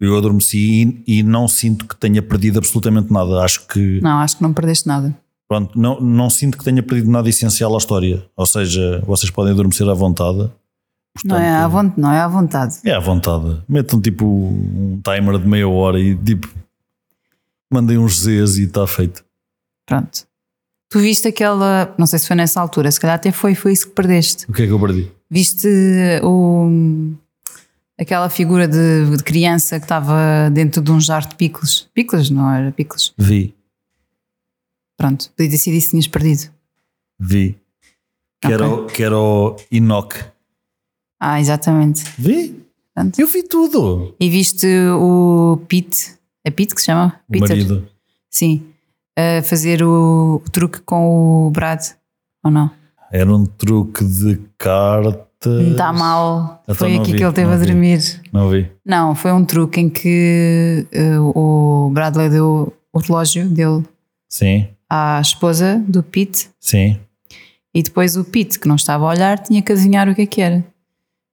[0.00, 3.42] Eu adormeci e, e não sinto que tenha perdido absolutamente nada.
[3.42, 5.16] Acho que Não, acho que não perdeste nada.
[5.48, 8.22] Pronto, não, não sinto que tenha perdido nada essencial à história.
[8.36, 10.50] Ou seja, vocês podem adormecer à vontade.
[11.24, 12.76] Não é, à vontade, não é à vontade.
[12.84, 13.62] É à vontade.
[13.68, 16.48] Metam tipo um timer de meia hora e tipo
[17.70, 19.24] mandem uns Zs e está feito.
[19.86, 20.26] Pronto.
[20.90, 21.94] Tu viste aquela.
[21.98, 24.46] Não sei se foi nessa altura, se calhar até foi, foi isso que perdeste.
[24.48, 25.10] O que é que eu perdi?
[25.30, 25.68] Viste
[26.22, 27.12] o,
[28.00, 31.86] aquela figura de, de criança que estava dentro de um jarro de picles.
[31.92, 33.12] Picles, não era picles.
[33.18, 33.54] Vi,
[34.96, 36.50] Pronto, podia ter sido isso que tinhas perdido.
[37.20, 37.56] vi.
[38.40, 40.14] Que, era, o- que era o Enoch.
[41.20, 42.04] Ah, exatamente.
[42.18, 42.62] Vi?
[42.94, 43.18] Pronto.
[43.18, 44.14] Eu vi tudo.
[44.20, 47.20] E viste o Pete, é Pete que se chama?
[47.28, 47.86] O marido.
[48.30, 48.62] Sim.
[49.16, 51.80] A fazer o, o truque com o Brad,
[52.44, 52.70] ou não?
[53.10, 55.26] Era um truque de cartas.
[55.70, 56.60] Está mal.
[56.64, 57.66] Então foi não aqui vi, que ele teve não a vi.
[57.66, 58.20] dormir.
[58.32, 58.70] Não vi.
[58.84, 63.84] Não, foi um truque em que eh, o Bradley deu o relógio dele
[64.28, 66.98] Sim, à esposa do Pete sim.
[67.74, 70.26] e depois o Pete, que não estava a olhar, tinha que adivinhar o que é
[70.26, 70.64] que era.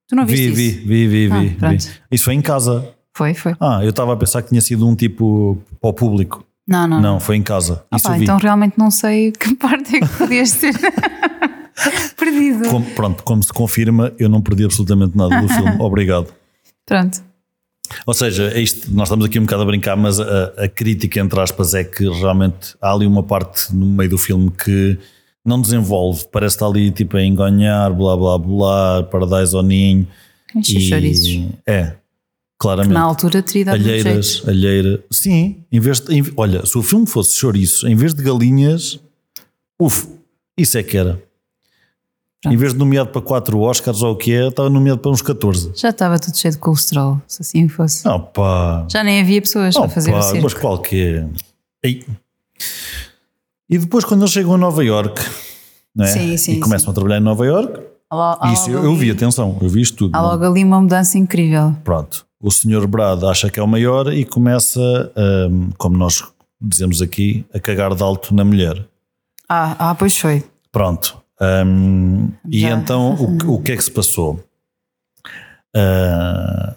[0.08, 0.78] Tu não viste Vi, isso?
[0.86, 1.54] vi, vi, vi, Ah, vi, vi.
[1.56, 1.86] pronto.
[2.10, 2.88] Isso foi em casa.
[3.14, 3.54] Foi, foi.
[3.60, 6.44] Ah, eu estava a pensar que tinha sido um tipo para o público.
[6.68, 7.00] Não, não.
[7.00, 7.84] Não, foi em casa.
[7.90, 10.74] Ah, pá, então realmente não sei que parte é que podias ter
[12.16, 12.68] perdido.
[12.68, 15.76] Como- pronto, como se confirma, eu não perdi absolutamente nada do filme.
[15.80, 16.28] Obrigado.
[16.84, 17.22] Pronto.
[18.04, 21.20] Ou seja, é isto, nós estamos aqui um bocado a brincar, mas a, a crítica,
[21.20, 24.98] entre aspas, é que realmente há ali uma parte no meio do filme que
[25.46, 26.24] não desenvolve.
[26.32, 30.06] Parece estar ali tipo a enganhar, blá blá blá, paradise ao ninho.
[30.62, 31.48] Chouriços.
[31.66, 31.92] É,
[32.58, 32.92] claramente.
[32.94, 34.50] Na altura teria dado um Alheiras, jeito.
[34.50, 35.04] alheira.
[35.10, 38.98] Sim, em vez de, em- olha, se o filme fosse chouriço, em vez de galinhas,
[39.78, 40.06] uf,
[40.56, 41.22] isso é que era.
[42.42, 42.54] Pronto.
[42.54, 45.20] Em vez de nomeado para 4 Oscars ou o que é, estava nomeado para uns
[45.22, 45.72] 14.
[45.74, 48.04] Já estava tudo cheio de colesterol, se assim fosse.
[48.32, 50.42] Pá, Já nem havia pessoas oh, a fazer pá o circo.
[50.42, 51.28] mas qual que é?
[51.82, 52.04] Ei.
[53.68, 55.20] E depois quando eles chegam a Nova York,
[55.98, 56.06] é?
[56.06, 57.80] Sim, sim, e começam a trabalhar em Nova York,
[58.52, 60.14] isso eu, eu vi, atenção, eu vi isto tudo.
[60.14, 60.28] Há não?
[60.28, 61.74] logo ali uma mudança incrível.
[61.82, 64.80] Pronto, o senhor Brad acha que é o maior e começa,
[65.50, 66.22] hum, como nós
[66.60, 68.86] dizemos aqui, a cagar de alto na mulher.
[69.48, 70.44] Ah, ah pois foi.
[70.70, 71.20] Pronto.
[71.66, 74.40] hum, e então o, que- o que é que se passou?
[75.74, 76.76] Ah,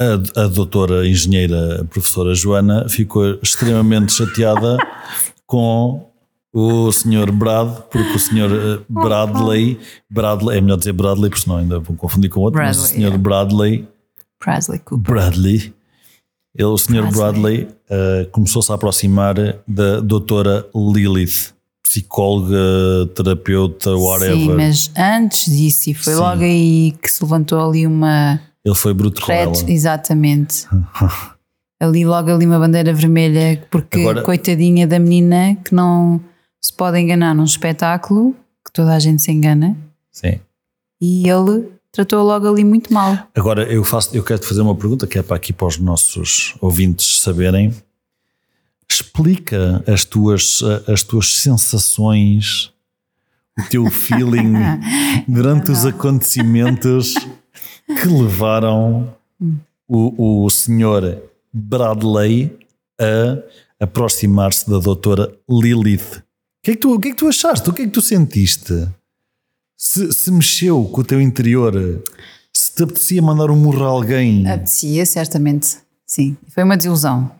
[0.00, 4.76] a, a doutora engenheira a professora Joana ficou extremamente chateada
[5.46, 6.13] com
[6.56, 9.76] o senhor Brad, porque o senhor eh, Bradley,
[10.08, 12.94] Bradley, é melhor dizer Bradley, porque senão ainda vou confundir com outro, mas o Bradley,
[12.96, 13.22] senhor yeah.
[13.22, 13.88] Bradley
[14.38, 15.14] Presley Cooper.
[15.14, 15.74] Bradley,
[16.54, 17.02] ele, o Sr.
[17.10, 17.12] Bradley.
[17.12, 19.34] Bradley, eh, começou-se a aproximar
[19.66, 22.56] da doutora Lilith, psicóloga,
[23.16, 24.36] terapeuta, whatever.
[24.36, 26.20] Sim, mas antes disso, e foi Sim.
[26.20, 29.52] logo aí que se levantou ali uma Ele foi bruto com ela.
[29.66, 30.66] exatamente.
[31.80, 36.20] ali logo ali uma bandeira vermelha, porque Agora- coitadinha da menina que não
[36.64, 39.76] se pode enganar num espetáculo, que toda a gente se engana,
[40.10, 40.40] Sim.
[40.98, 43.28] e ele tratou logo ali muito mal.
[43.34, 45.76] Agora eu faço, eu quero te fazer uma pergunta que é para aqui para os
[45.76, 47.70] nossos ouvintes saberem.
[48.88, 52.72] Explica as tuas, as tuas sensações,
[53.58, 54.54] o teu feeling
[55.28, 57.12] durante os acontecimentos
[57.86, 59.14] que levaram
[59.86, 61.22] o, o senhor
[61.52, 62.58] Bradley
[62.98, 66.23] a aproximar-se da doutora Lilith.
[66.64, 67.68] Que, é que, tu, o que é que tu achaste?
[67.68, 68.88] O que é que tu sentiste?
[69.76, 71.74] Se, se mexeu com o teu interior?
[72.50, 74.48] Se te apetecia mandar um murro a alguém?
[74.48, 75.76] Apetecia, certamente.
[76.06, 76.38] Sim.
[76.48, 77.30] Foi uma desilusão.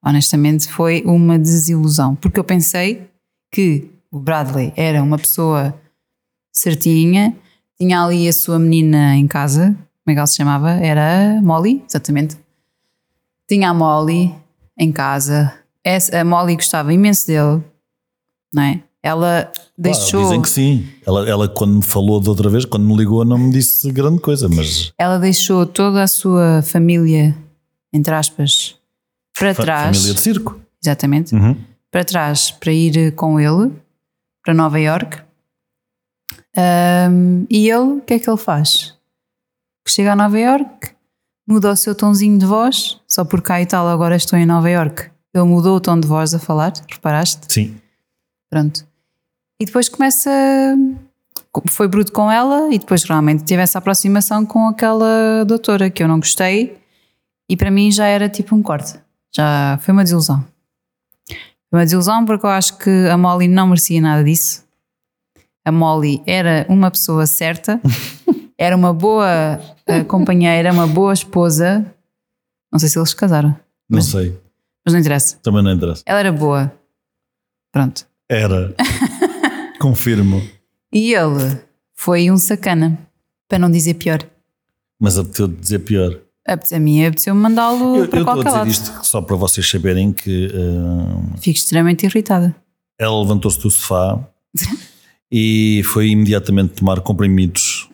[0.00, 2.14] Honestamente, foi uma desilusão.
[2.14, 3.10] Porque eu pensei
[3.50, 5.74] que o Bradley era uma pessoa
[6.52, 7.36] certinha,
[7.76, 10.70] tinha ali a sua menina em casa, como é que ela se chamava?
[10.70, 12.38] Era Molly, exatamente.
[13.48, 14.32] Tinha a Molly
[14.78, 15.52] em casa.
[15.82, 17.60] Essa, a Molly gostava imenso dele,
[18.52, 18.82] não é?
[19.02, 20.22] Ela deixou.
[20.22, 20.88] dizem que sim.
[21.06, 24.20] Ela, ela, quando me falou de outra vez, quando me ligou, não me disse grande
[24.20, 24.92] coisa, mas.
[24.98, 27.36] Ela deixou toda a sua família,
[27.92, 28.76] entre aspas,
[29.38, 29.96] para Fa trás.
[29.96, 30.60] Família de circo.
[30.82, 31.34] Exatamente.
[31.34, 31.56] Uhum.
[31.90, 33.72] Para trás, para ir com ele
[34.48, 35.18] para Nova York.
[36.56, 38.94] Um, e ele, o que é que ele faz?
[39.86, 40.90] Chega a Nova York,
[41.46, 44.68] muda o seu tomzinho de voz, só por cá e tal, agora estou em Nova
[44.70, 45.10] York.
[45.34, 47.52] Ele mudou o tom de voz a falar, reparaste?
[47.52, 47.76] Sim.
[48.50, 48.86] Pronto.
[49.60, 50.30] E depois começa.
[51.68, 56.08] Foi bruto com ela e depois realmente teve essa aproximação com aquela doutora que eu
[56.08, 56.78] não gostei
[57.48, 58.98] e para mim já era tipo um corte.
[59.34, 60.44] Já foi uma desilusão.
[61.28, 64.64] Foi uma desilusão porque eu acho que a Molly não merecia nada disso.
[65.64, 67.80] A Molly era uma pessoa certa,
[68.56, 69.58] era uma boa
[69.88, 71.84] uh, companheira, uma boa esposa.
[72.72, 73.50] Não sei se eles se casaram,
[73.88, 74.38] Não Mas- sei.
[74.84, 75.36] mas não interessa.
[75.42, 76.02] Também não interessa.
[76.06, 76.72] Ela era boa.
[77.72, 78.06] Pronto.
[78.28, 78.74] Era.
[79.80, 80.42] Confirmo.
[80.92, 81.58] E ele
[81.94, 82.98] foi um sacana,
[83.48, 84.20] para não dizer pior.
[85.00, 86.18] Mas apeteceu dizer pior.
[86.46, 88.70] Apete- A mim apeteceu-me mandá-lo Eu, eu para estou a qualquer dizer lado.
[88.70, 92.54] isto só para vocês saberem que eh, Fico extremamente irritada.
[92.98, 94.18] ela levantou-se do sofá
[95.30, 97.88] e foi imediatamente tomar comprimidos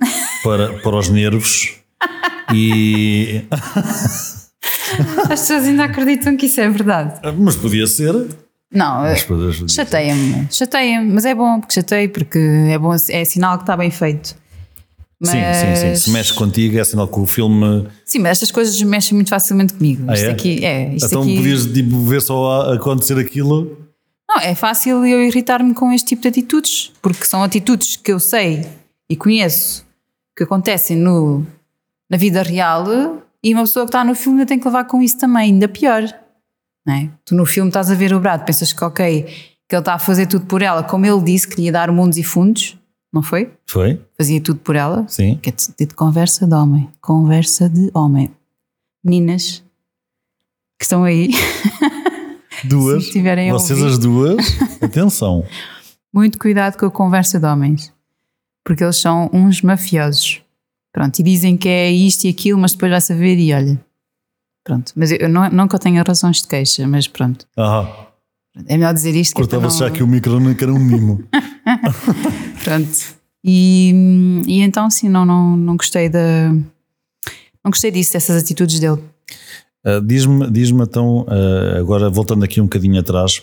[0.44, 1.75] para, para os nervos
[2.55, 3.42] e
[5.31, 7.20] As pessoas ainda acreditam que isso é verdade.
[7.37, 8.14] mas podia ser
[8.75, 9.71] Não, ser.
[9.71, 10.49] chateia-me.
[10.51, 14.37] Chateia-me, mas é bom, porque chateia, porque é bom, é sinal que está bem feito.
[15.21, 15.97] Mas, Sim, sim, sim.
[15.97, 17.87] Se mexe contigo, é sinal que o filme.
[18.05, 20.05] Sim, mas estas coisas mexem muito facilmente comigo.
[20.09, 20.31] Ah, isto é?
[20.31, 20.95] aqui é.
[20.95, 23.79] Isto então aqui, podias tipo, ver só acontecer aquilo.
[24.29, 28.19] Não, é fácil eu irritar-me com este tipo de atitudes, porque são atitudes que eu
[28.19, 28.67] sei
[29.09, 29.87] e conheço
[30.37, 31.47] que acontecem no,
[32.11, 35.01] na vida real e uma pessoa que está no filme ainda tem que levar com
[35.01, 36.03] isso também, ainda pior.
[36.87, 37.11] Não é?
[37.25, 39.23] Tu no filme estás a ver o Brad, pensas que ok,
[39.68, 42.18] que ele está a fazer tudo por ela, como ele disse que ia dar mundos
[42.18, 42.79] e fundos,
[43.12, 43.53] não foi?
[43.66, 44.01] Foi?
[44.18, 45.07] Fazia tudo por ela.
[45.09, 45.38] Sim.
[45.40, 46.88] Que é de, de conversa de homem.
[47.01, 48.31] Conversa de homem.
[49.03, 49.62] Meninas
[50.79, 51.31] que estão aí,
[52.64, 53.09] Duas.
[53.09, 53.92] Tiverem Vocês ouvir.
[53.92, 54.37] as duas.
[54.81, 55.44] Atenção.
[56.12, 57.92] muito cuidado com a conversa de homens,
[58.64, 60.42] porque eles são uns mafiosos.
[60.92, 63.84] Pronto, e dizem que é isto e aquilo, mas depois vai saber e olha.
[64.64, 67.46] Pronto, mas eu, não, não que eu tenha razões de queixa, mas pronto.
[67.57, 68.07] Ah,
[68.66, 71.22] É melhor dizer isto que cortava-se não- já aqui o microfone que era um mimo.
[72.64, 73.14] Pronto.
[73.44, 73.92] E,
[74.46, 76.48] e então, sim, não, não, não gostei da.
[77.62, 79.00] Não gostei disso, dessas atitudes dele.
[79.85, 83.42] Ah, diz-me, diz-me então, ah, agora voltando aqui um bocadinho atrás,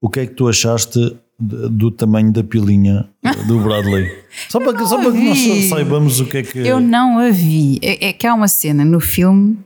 [0.00, 3.08] o que é que tu achaste do tamanho da pilinha
[3.48, 4.08] do Bradley?
[4.48, 6.58] Só para, que, só para que nós saibamos o que é que.
[6.60, 7.80] Eu não a vi.
[7.82, 9.58] É, é que há uma cena no filme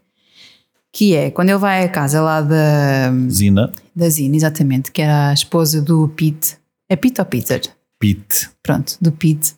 [0.97, 5.29] que é quando ele vai à casa lá da, Zina, da Zina, exatamente, que era
[5.29, 6.57] a esposa do Pete.
[6.89, 7.61] É Pete ou Peter?
[7.99, 8.49] Pete.
[8.63, 9.55] Pronto, do Pete.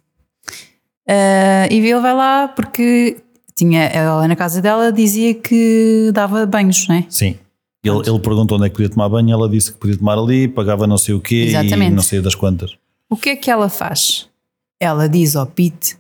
[1.09, 3.18] Ah, e ele vai lá porque
[3.55, 7.07] tinha, ela na casa dela dizia que dava banhos, não é?
[7.09, 7.38] Sim.
[7.85, 10.48] Ele, ele perguntou onde é que podia tomar banho, ela disse que podia tomar ali,
[10.48, 11.92] pagava não sei o quê Exatamente.
[11.92, 12.77] e não sei das quantas.
[13.09, 14.29] O que é que ela faz?
[14.81, 15.96] Ela diz ao Pete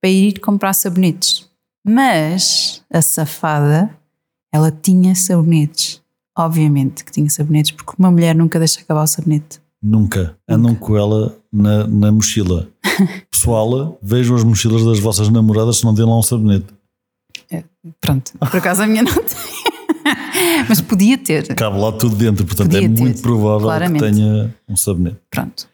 [0.00, 1.48] para ir comprar sabonetes.
[1.86, 3.96] Mas a safada,
[4.54, 6.00] ela tinha sabonetes.
[6.38, 9.60] Obviamente que tinha sabonetes, porque uma mulher nunca deixa acabar o sabonete.
[9.82, 10.36] Nunca.
[10.48, 12.68] Andam com ela na, na mochila.
[13.30, 16.66] Pessoal, vejam as mochilas das vossas namoradas se não têm lá um sabonete.
[18.00, 19.36] Pronto, por acaso a minha não tem.
[20.68, 21.54] Mas podia ter.
[21.54, 24.02] Cabe lá tudo dentro, portanto Podia é ter, muito provável claramente.
[24.04, 25.18] que tenha um sabonete.
[25.30, 25.68] Pronto.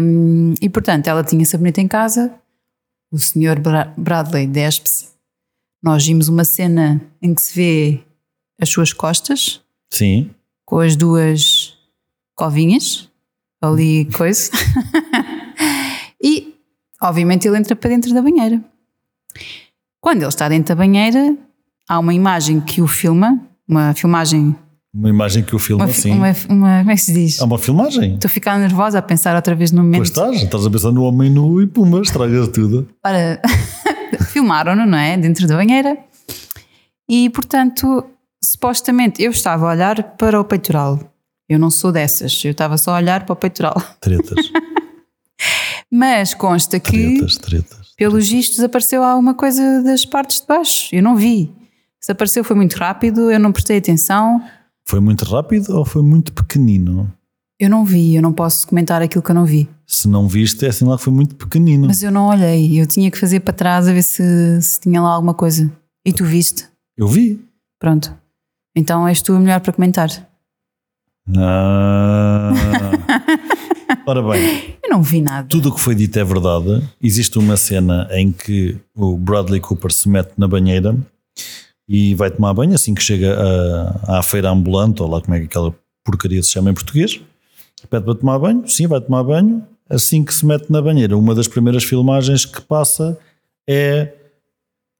[0.00, 2.32] Hum, e portanto, ela tinha sabonete em casa,
[3.10, 5.08] o senhor Bra- Bradley despe-se.
[5.86, 8.00] Nós vimos uma cena em que se vê
[8.60, 10.30] as suas costas, Sim,
[10.64, 11.74] com as duas
[12.34, 13.08] covinhas,
[13.62, 14.50] ali coisa.
[16.20, 16.56] e,
[17.00, 18.60] obviamente, ele entra para dentro da banheira.
[20.00, 21.36] Quando ele está dentro da banheira,
[21.88, 24.56] há uma imagem que o filma, uma filmagem,
[24.92, 26.10] uma imagem que o filme uma, assim.
[26.10, 27.38] uma, uma- como é que se diz?
[27.38, 28.14] É uma filmagem.
[28.14, 29.98] Estou a ficar nervosa a pensar outra vez no momento.
[29.98, 32.88] Pois estás, estás a pensar no homem nu e pumba, estragas tudo.
[33.04, 33.40] Ora,
[34.40, 35.16] filmaram-no, não é?
[35.16, 35.96] Dentro da banheira.
[37.08, 38.04] E, portanto,
[38.44, 41.00] supostamente eu estava a olhar para o peitoral.
[41.48, 42.44] Eu não sou dessas.
[42.44, 43.80] Eu estava só a olhar para o peitoral.
[43.98, 44.50] Tretas,
[45.90, 47.94] Mas consta que, tretas, tretas.
[47.96, 50.94] pelos vistos, apareceu alguma coisa das partes de baixo.
[50.94, 51.50] Eu não vi.
[52.00, 54.42] Se apareceu foi muito rápido, eu não prestei atenção.
[54.84, 57.10] Foi muito rápido ou foi muito pequenino?
[57.58, 59.68] Eu não vi, eu não posso comentar aquilo que eu não vi.
[59.86, 61.86] Se não viste, é sinal que foi muito pequenino.
[61.86, 65.00] Mas eu não olhei, eu tinha que fazer para trás a ver se, se tinha
[65.00, 65.70] lá alguma coisa.
[66.04, 66.68] E tu viste?
[66.96, 67.40] Eu vi.
[67.80, 68.14] Pronto.
[68.76, 70.08] Então és tu a melhor para comentar.
[71.36, 72.52] Ah.
[74.06, 75.48] Ora bem, Eu não vi nada.
[75.48, 76.82] tudo o que foi dito é verdade.
[77.02, 80.96] Existe uma cena em que o Bradley Cooper se mete na banheira
[81.88, 83.34] e vai tomar banho assim que chega
[84.06, 87.20] a- à feira ambulante, ou lá como é que aquela porcaria se chama em português.
[87.90, 89.62] Pede para tomar banho, sim, vai tomar banho.
[89.88, 93.16] Assim que se mete na banheira, uma das primeiras filmagens que passa
[93.68, 94.12] é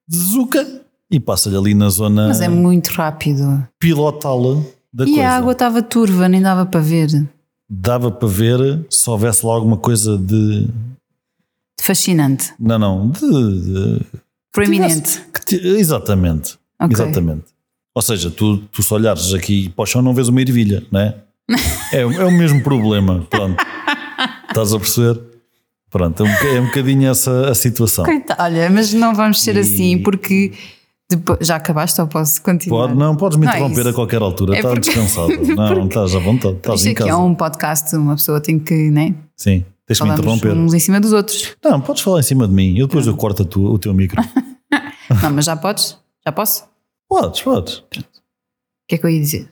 [0.08, 3.66] de Zuka e passa-lhe ali na zona Mas é muito rápido.
[3.80, 4.62] pilotá-la
[4.92, 5.22] da E coisa.
[5.28, 7.08] a água estava turva, nem dava para ver.
[7.68, 10.68] Dava para ver se houvesse lá alguma coisa de.
[11.80, 12.52] Fascinante.
[12.58, 13.20] Não, não, de.
[13.20, 14.00] de-
[14.52, 15.20] Proeminente.
[15.52, 16.56] exatamente.
[16.80, 16.94] Ok.
[16.94, 17.44] Exatamente.
[17.94, 21.00] Ou seja, tu, tu se olhares aqui para o chão não vês uma ervilha, não
[21.00, 21.14] é?
[21.92, 23.26] É, é o mesmo problema.
[23.30, 23.56] Pronto.
[24.48, 25.20] Estás a perceber?
[25.90, 28.04] Pronto, é um, é bocadinho essa a situação.
[28.04, 28.42] Coitado.
[28.42, 30.52] Olha, mas não vamos ser E- assim, porque
[31.08, 32.88] depois, já acabaste ou posso continuar?
[32.88, 33.88] Pode, não, podes me Não é interromper isso.
[33.90, 34.54] a qualquer altura.
[34.54, 35.28] É estás porque- descansado.
[35.54, 36.56] Não, porque- estás à vontade.
[36.56, 37.18] Estás em aqui é casa.
[37.18, 39.14] um podcast, uma pessoa tem que, né?
[39.36, 40.60] Sim, deixa-me Falamos interromper.
[40.60, 41.56] uns em cima dos outros.
[41.64, 42.76] Não, podes falar em cima de mim.
[42.76, 44.20] Eu depois eu corto a tua- o teu micro.
[45.22, 45.96] Não, mas já podes?
[46.26, 46.64] Já posso?
[47.08, 47.84] O podes, podes.
[48.88, 49.48] que é que eu ia dizer?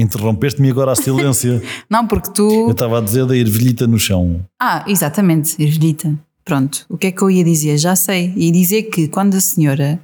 [0.00, 1.62] Interrompeste-me agora a silêncio.
[1.88, 2.70] Não, porque Eu tu.
[2.70, 4.44] estava a dizer da ervilhita no chão.
[4.60, 6.18] Ah, exatamente, ervilhita.
[6.44, 7.76] Pronto, o que é que eu ia dizer?
[7.78, 8.32] Já sei.
[8.36, 10.00] Ia dizer que quando a senhora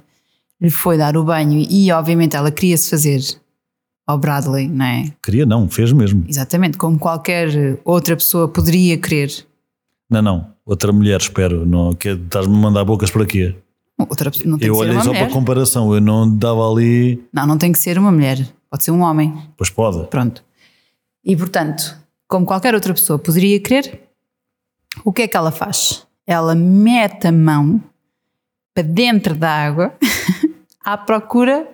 [0.61, 3.19] lhe foi dar o banho e, obviamente, ela queria-se fazer
[4.05, 5.11] ao Bradley, não é?
[5.21, 6.23] Queria, não, fez mesmo.
[6.27, 9.31] Exatamente, como qualquer outra pessoa poderia querer.
[10.09, 10.47] Não, não.
[10.65, 11.65] Outra mulher, espero.
[11.65, 13.53] Não, que, estás-me a mandar bocas para quê?
[13.99, 15.25] Outra pessoa, não tem Eu que ser olhei uma só mulher.
[15.25, 15.93] para comparação.
[15.93, 17.21] Eu não dava ali.
[17.33, 18.47] Não, não tem que ser uma mulher.
[18.69, 19.33] Pode ser um homem.
[19.55, 20.07] Pois pode.
[20.07, 20.43] Pronto.
[21.23, 21.97] E portanto,
[22.27, 24.01] como qualquer outra pessoa poderia querer,
[25.03, 26.05] o que é que ela faz?
[26.25, 27.81] Ela mete a mão
[28.73, 29.93] para dentro da água
[30.83, 31.67] à procura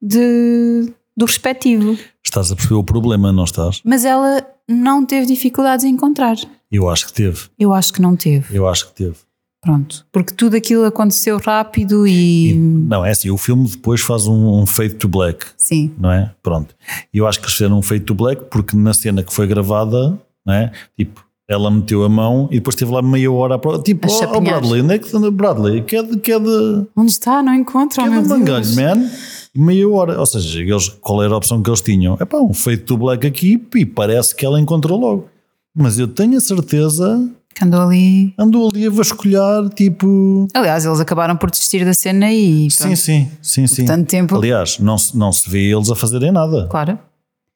[0.00, 1.98] de, do respectivo.
[2.22, 3.80] Estás a perceber o problema, não estás?
[3.84, 6.36] Mas ela não teve dificuldades em encontrar.
[6.70, 7.48] Eu acho que teve.
[7.58, 8.56] Eu acho que não teve.
[8.56, 9.16] Eu acho que teve.
[9.64, 10.06] Pronto.
[10.12, 12.54] Porque tudo aquilo aconteceu rápido e.
[12.54, 13.30] Não, é assim.
[13.30, 15.92] O filme depois faz um, um fade to black, Sim.
[15.98, 16.30] não é?
[16.42, 16.74] Pronto.
[17.12, 19.46] E eu acho que eles fizeram um fade to black porque na cena que foi
[19.46, 20.70] gravada, não é?
[20.96, 23.58] Tipo, ela meteu a mão e depois esteve lá meia hora.
[23.82, 24.60] Tipo, ó oh, chapinhar.
[24.60, 25.82] Bradley, onde é que Bradley?
[25.82, 26.18] Que é de.
[26.18, 27.42] Que é de Onde está?
[27.42, 28.02] Não encontro.
[28.02, 29.10] Que oh, é meu de mangalho, man.
[29.54, 30.18] Meia hora.
[30.18, 32.16] Ou seja, eles, qual era a opção que eles tinham?
[32.20, 35.28] É pá, um feito to black aqui e parece que ela encontrou logo.
[35.74, 38.34] Mas eu tenho a certeza, Que andou ali.
[38.38, 40.48] andou ali a vasculhar, tipo.
[40.54, 42.68] Aliás, eles acabaram por desistir da cena e.
[42.70, 43.84] Sim, pronto, sim, sim, sim.
[43.84, 44.36] Tanto tempo.
[44.36, 46.66] Aliás, não, se- não se vê eles a fazerem nada.
[46.68, 46.98] Claro.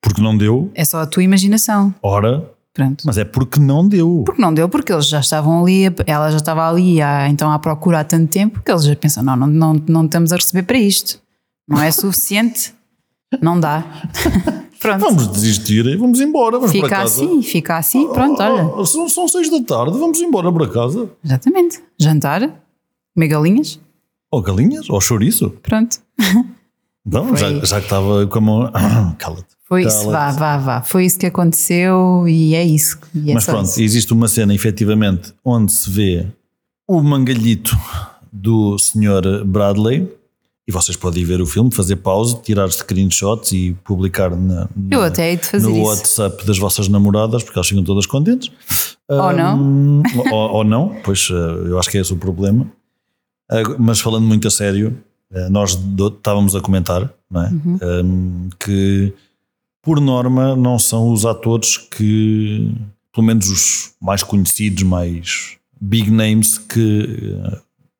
[0.00, 1.92] Porque não deu, É só a tua imaginação.
[2.00, 3.02] ora, Pronto.
[3.04, 4.22] mas é porque não deu.
[4.24, 7.58] Porque não deu, porque eles já estavam ali, ela já estava ali há, então à
[7.58, 10.62] procura há tanto tempo que eles já pensam: não, não, não, não estamos a receber
[10.62, 11.18] para isto.
[11.68, 12.72] Não é suficiente.
[13.42, 13.84] Não dá.
[14.80, 15.00] Pronto.
[15.00, 18.62] Vamos desistir e vamos embora, vamos para fica assim, fica assim, pronto, olha.
[18.80, 21.10] Ah, são, são seis da tarde, vamos embora para casa.
[21.24, 21.80] Exatamente.
[21.98, 22.40] Jantar,
[23.14, 23.80] comer galinhas,
[24.30, 25.50] Ou galinhas, ou chouriço.
[25.62, 25.98] pronto.
[27.10, 27.36] Foi.
[27.38, 28.72] já, já que estava com a mão.
[29.18, 29.46] Cala-te.
[29.66, 30.82] Foi isso, vá, vá, vá.
[30.82, 32.98] Foi isso que aconteceu e é isso.
[33.14, 33.80] E é Mas pronto, isso.
[33.82, 36.26] existe uma cena, efetivamente, onde se vê
[36.86, 37.76] o mangalhito
[38.32, 39.44] do Sr.
[39.44, 40.08] Bradley.
[40.68, 44.98] E vocês podem ver o filme, fazer pausa, tirar screenshots e publicar na, na-
[45.64, 45.80] no isso.
[45.86, 48.52] WhatsApp das vossas namoradas, porque elas ficam todas contentes.
[49.08, 49.54] Ou não.
[49.58, 52.70] Ahm, ou, ou não, pois eh, eu acho que é esse o problema.
[53.50, 54.94] Ah, Mas falando muito a sério,
[55.32, 55.70] eh, nós
[56.16, 57.48] estávamos a comentar não é?
[57.50, 57.78] Uhum.
[57.82, 59.12] Ahm, que,
[59.82, 62.70] por norma, não são os atores que,
[63.14, 67.58] pelo menos os mais conhecidos, mais big names, que eh,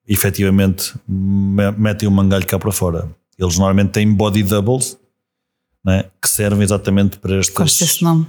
[0.09, 3.09] efetivamente me- metem o mangalho cá para fora.
[3.39, 4.99] Eles normalmente têm body doubles
[5.85, 6.11] não é?
[6.21, 8.01] que servem exatamente para Gosto desse estas.
[8.01, 8.27] nome.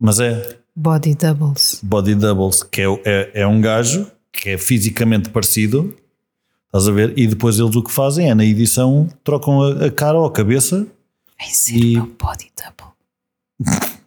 [0.00, 1.80] Mas é, Body doubles.
[1.82, 5.94] Body Doubles, que é, é, é um gajo que é fisicamente parecido,
[6.66, 7.12] estás a ver?
[7.18, 10.32] E depois eles o que fazem é na edição trocam a, a cara ou a
[10.32, 10.86] cabeça
[11.38, 12.92] Vai ser E- meu body double.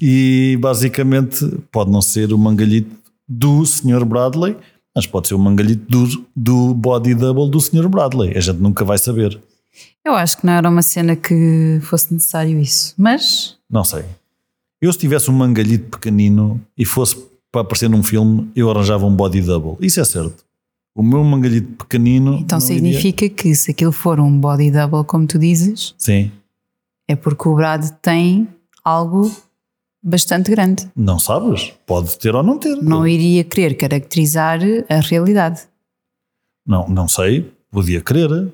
[0.00, 2.90] e basicamente pode não ser o mangalhito
[3.28, 4.04] do Sr.
[4.04, 4.56] Bradley,
[4.96, 7.86] mas pode ser o mangalhito do, do Body Double do Sr.
[7.88, 8.36] Bradley.
[8.36, 9.38] A gente nunca vai saber.
[10.02, 14.04] Eu acho que não era uma cena que fosse necessário isso, mas Não sei.
[14.80, 17.16] Eu, se tivesse um mangalhito pequenino e fosse
[17.52, 19.76] para aparecer num filme, eu arranjava um body double.
[19.86, 20.44] Isso é certo.
[20.94, 22.38] O meu mangalhito pequenino.
[22.40, 26.30] então não iria- significa que se aquilo for um body double, como tu dizes, Sim.
[27.06, 28.48] é porque o Brad tem
[28.84, 29.30] algo
[30.06, 30.88] bastante grande.
[30.94, 31.72] Não sabes?
[31.86, 32.76] Pode ter ou não ter.
[32.76, 35.62] Não iria querer caracterizar a realidade.
[36.66, 37.52] Não, não sei.
[37.70, 38.52] Podia querer.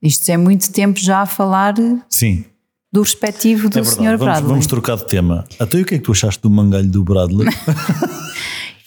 [0.00, 1.74] Isto é muito tempo já a falar
[2.08, 2.44] Sim.
[2.92, 3.96] do respectivo do é Sr.
[4.02, 4.48] Vamos, Bradley.
[4.48, 5.44] vamos trocar de tema.
[5.58, 7.48] Até o que é que tu achaste do mangalho do Bradley?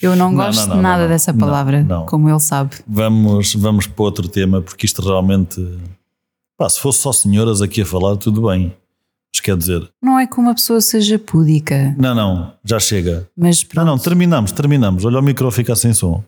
[0.02, 2.06] Eu não Não, gosto não, não, de nada não, dessa não, palavra, não.
[2.06, 2.76] como ele sabe.
[2.86, 5.60] vamos, vamos para outro tema, porque isto realmente.
[6.58, 8.76] Pá, se fosse só senhoras aqui a falar, tudo bem.
[9.36, 13.28] Mas quer dizer, Não é que uma pessoa seja púdica, não, não, já chega.
[13.36, 13.86] mas Não, pronto.
[13.88, 15.04] não, terminamos, terminamos.
[15.04, 16.24] Olha o micro fica sem som.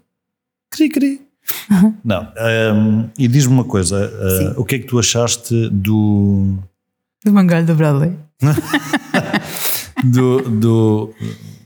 [0.69, 1.21] Cri, cri.
[2.03, 4.53] Não, ehm, e diz-me uma coisa: Sim.
[4.57, 6.57] o que é que tu achaste do,
[7.23, 8.11] Do mangalho do Bradley.
[10.03, 11.13] do, do,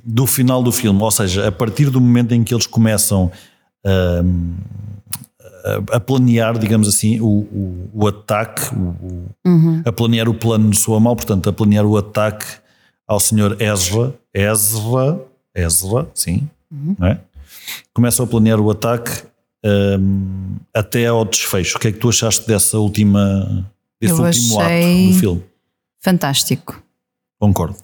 [0.06, 1.02] do final do filme?
[1.02, 3.32] Ou seja, a partir do momento em que eles começam
[3.84, 4.54] ehm,
[5.64, 8.95] a, a planear, digamos assim, o, o, o ataque, o-
[9.45, 12.45] o- a planear o plano soa mal, portanto, a planear o ataque
[13.07, 15.20] ao senhor Ezra, Ezra,
[15.55, 17.20] Ezra, sim, não é?
[17.93, 19.12] Começam a planear o ataque
[19.99, 21.78] hum, até ao desfecho.
[21.78, 23.66] O que é que tu achaste dessa última,
[23.99, 24.70] desse Eu último ato
[25.14, 25.43] do filme?
[25.99, 26.82] Fantástico.
[27.39, 27.76] Concordo.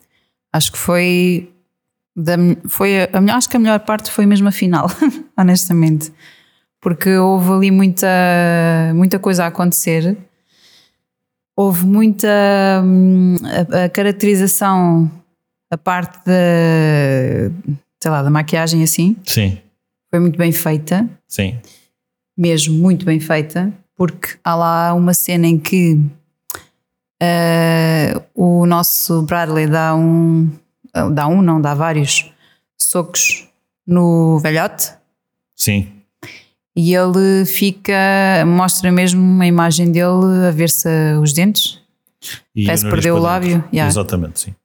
[0.54, 1.52] Acho que foi.
[2.16, 2.36] Da,
[2.68, 4.88] foi a, a melhor- acho que a melhor parte foi mesmo a final,
[5.38, 6.12] honestamente.
[6.82, 8.08] Porque houve ali muita,
[8.94, 10.18] muita coisa a acontecer.
[11.56, 12.28] Houve muita.
[12.84, 13.36] hum,
[13.74, 15.10] A, a caracterização,
[15.72, 17.52] a parte da.
[18.02, 19.58] sei lá, da maquiagem assim, Sim,
[20.12, 21.10] foi muito bem feita.
[21.28, 21.58] sim,
[22.38, 26.00] mesmo muito bem feita, porque há lá uma cena em que
[27.20, 30.50] eh, o nosso Bradley dá um,
[31.14, 32.32] dá um, não, dá vários
[32.78, 33.48] socos
[33.86, 34.94] no velhote
[35.56, 35.92] sim.
[36.78, 37.92] E ele fica,
[38.46, 40.88] mostra mesmo uma imagem dele a ver-se
[41.20, 41.80] os dentes
[42.56, 43.92] E Parece que nariz perdeu o lábio, yeah.
[43.92, 44.56] Exatamente, sim.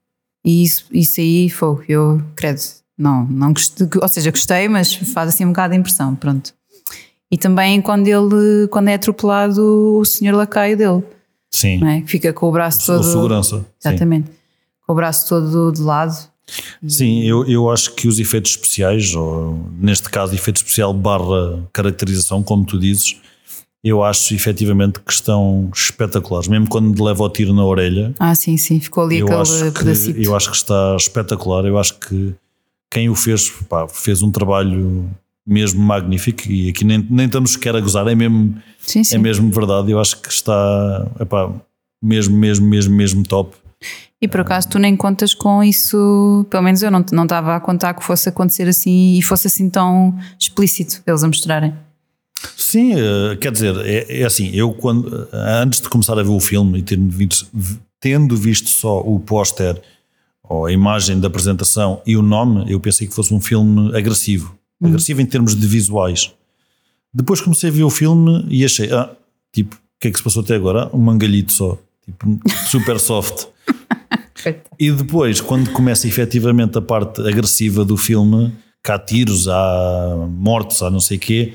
[0.45, 2.61] e isso, isso aí foi, eu credo,
[2.99, 6.53] não, não gostei, ou seja, gostei, mas faz assim um bocado de impressão, pronto.
[7.31, 11.03] E também quando ele, quando é atropelado o senhor lacaio dele.
[11.51, 11.83] Sim.
[11.87, 12.03] é?
[12.07, 13.05] Fica com o braço O todo.
[13.05, 13.59] segurança.
[13.59, 13.65] sim.
[13.89, 14.31] Exatamente.
[14.87, 16.15] Com o braço todo de lado.
[16.87, 22.43] Sim, eu, eu acho que os efeitos especiais, ou neste caso efeito especial barra caracterização,
[22.43, 23.17] como tu dizes,
[23.85, 26.49] eu acho efetivamente que estão espetaculares.
[26.49, 28.79] Mesmo quando leva o tiro na orelha, Ah, sim, sim.
[28.81, 30.21] Ficou ali eu aquele acho, pedacito.
[30.21, 31.65] que, eu acho que está espetacular.
[31.65, 32.35] Eu acho que
[32.91, 35.11] quem o fez, pá, fez um trabalho
[35.45, 39.17] mesmo magnífico e aqui nem, nem estamos sequer a gozar, é mesmo, Sim, sim.
[39.17, 39.91] é mesmo verdade.
[39.91, 41.51] Eu acho que está epá,
[42.01, 43.57] mesmo, mesmo, mesmo, mesmo top.
[44.21, 47.61] E por acaso tu nem contas com isso, pelo menos eu não não estava a
[47.61, 51.75] contar que fosse acontecer assim e fosse assim tão explícito eles a mostrarem.
[52.57, 56.41] Sim, eh, quer dizer, é, é assim, eu quando antes de começar a ver o
[56.41, 57.47] filme e tendo visto,
[58.01, 59.81] tendo visto só o póster
[60.43, 64.57] ou a imagem da apresentação e o nome, eu pensei que fosse um filme agressivo.
[64.83, 66.33] Agressivo em termos de visuais.
[67.15, 69.11] Depois comecei a ver o filme e achei, ah,
[69.53, 70.91] tipo, o que é que se passou até agora?
[70.93, 73.47] Um mangalhito só, tipo, super soft.
[74.79, 78.53] E depois, quando começa efetivamente a parte agressiva do filme,
[78.85, 81.55] que há tiros, há mortes, há não sei o quê,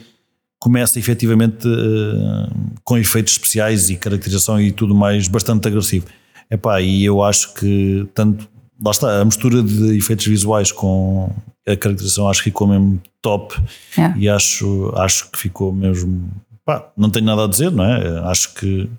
[0.59, 2.49] começa efetivamente eh,
[2.83, 6.05] com efeitos especiais e caracterização e tudo mais bastante agressivo.
[6.49, 8.47] Epá, e eu acho que tanto,
[8.83, 11.29] lá está, a mistura de efeitos visuais com
[11.67, 13.55] a caracterização acho que ficou mesmo top
[13.97, 14.17] Yeah.
[14.17, 16.29] e acho, acho que ficou mesmo,
[16.63, 18.19] pá, não tenho nada a dizer, não é?
[18.29, 18.89] Acho que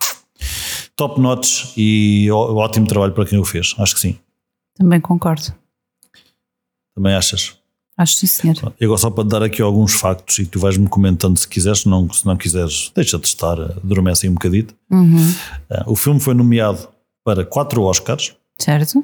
[0.99, 4.19] top notch e ó- ótimo trabalho para quem o fez, acho que sim.
[4.75, 5.55] Também concordo.
[6.95, 7.57] Também achas?
[7.97, 8.73] Acho sim, senhor.
[8.79, 11.89] Eu só para te dar aqui alguns factos e tu vais-me comentando se quiseres, se
[11.89, 14.75] não, se não quiseres, deixa de estar, adormece aí um bocadito.
[14.91, 15.17] Uhum.
[15.71, 16.89] Ah, O filme foi nomeado
[17.25, 19.03] para quatro Oscars, Certo?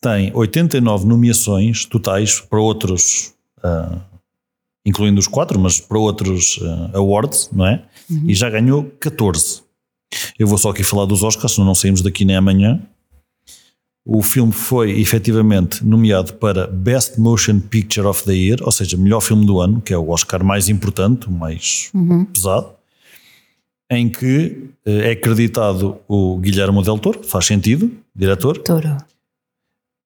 [0.00, 3.98] tem 89 nomeações totais para outros, ah,
[4.86, 7.84] incluindo os quatro, mas para outros ah, awards, não é?
[8.26, 9.62] E já ganhou 14.
[10.38, 12.80] Eu vou só aqui falar dos Oscars, senão não saímos daqui nem amanhã.
[14.04, 19.20] O filme foi efetivamente nomeado para Best Motion Picture of the Year, ou seja, melhor
[19.20, 21.90] filme do ano, que é o Oscar mais importante, o mais
[22.32, 22.70] pesado,
[23.88, 28.96] em que eh, é acreditado o Guilherme Del Toro, faz sentido, diretor, Touro.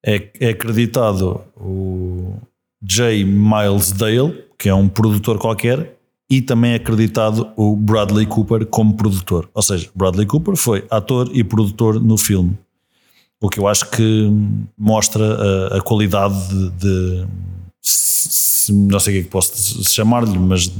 [0.04, 2.34] é, é acreditado o
[2.82, 3.24] J.
[3.24, 5.95] Miles Dale, que é um produtor qualquer,
[6.28, 9.48] e também é acreditado o Bradley Cooper como produtor.
[9.54, 12.58] Ou seja, Bradley Cooper foi ator e produtor no filme.
[13.40, 14.30] O que eu acho que
[14.76, 15.24] mostra
[15.72, 17.26] a, a qualidade de, de
[17.82, 20.72] se, não sei o que é que posso chamar-lhe, mas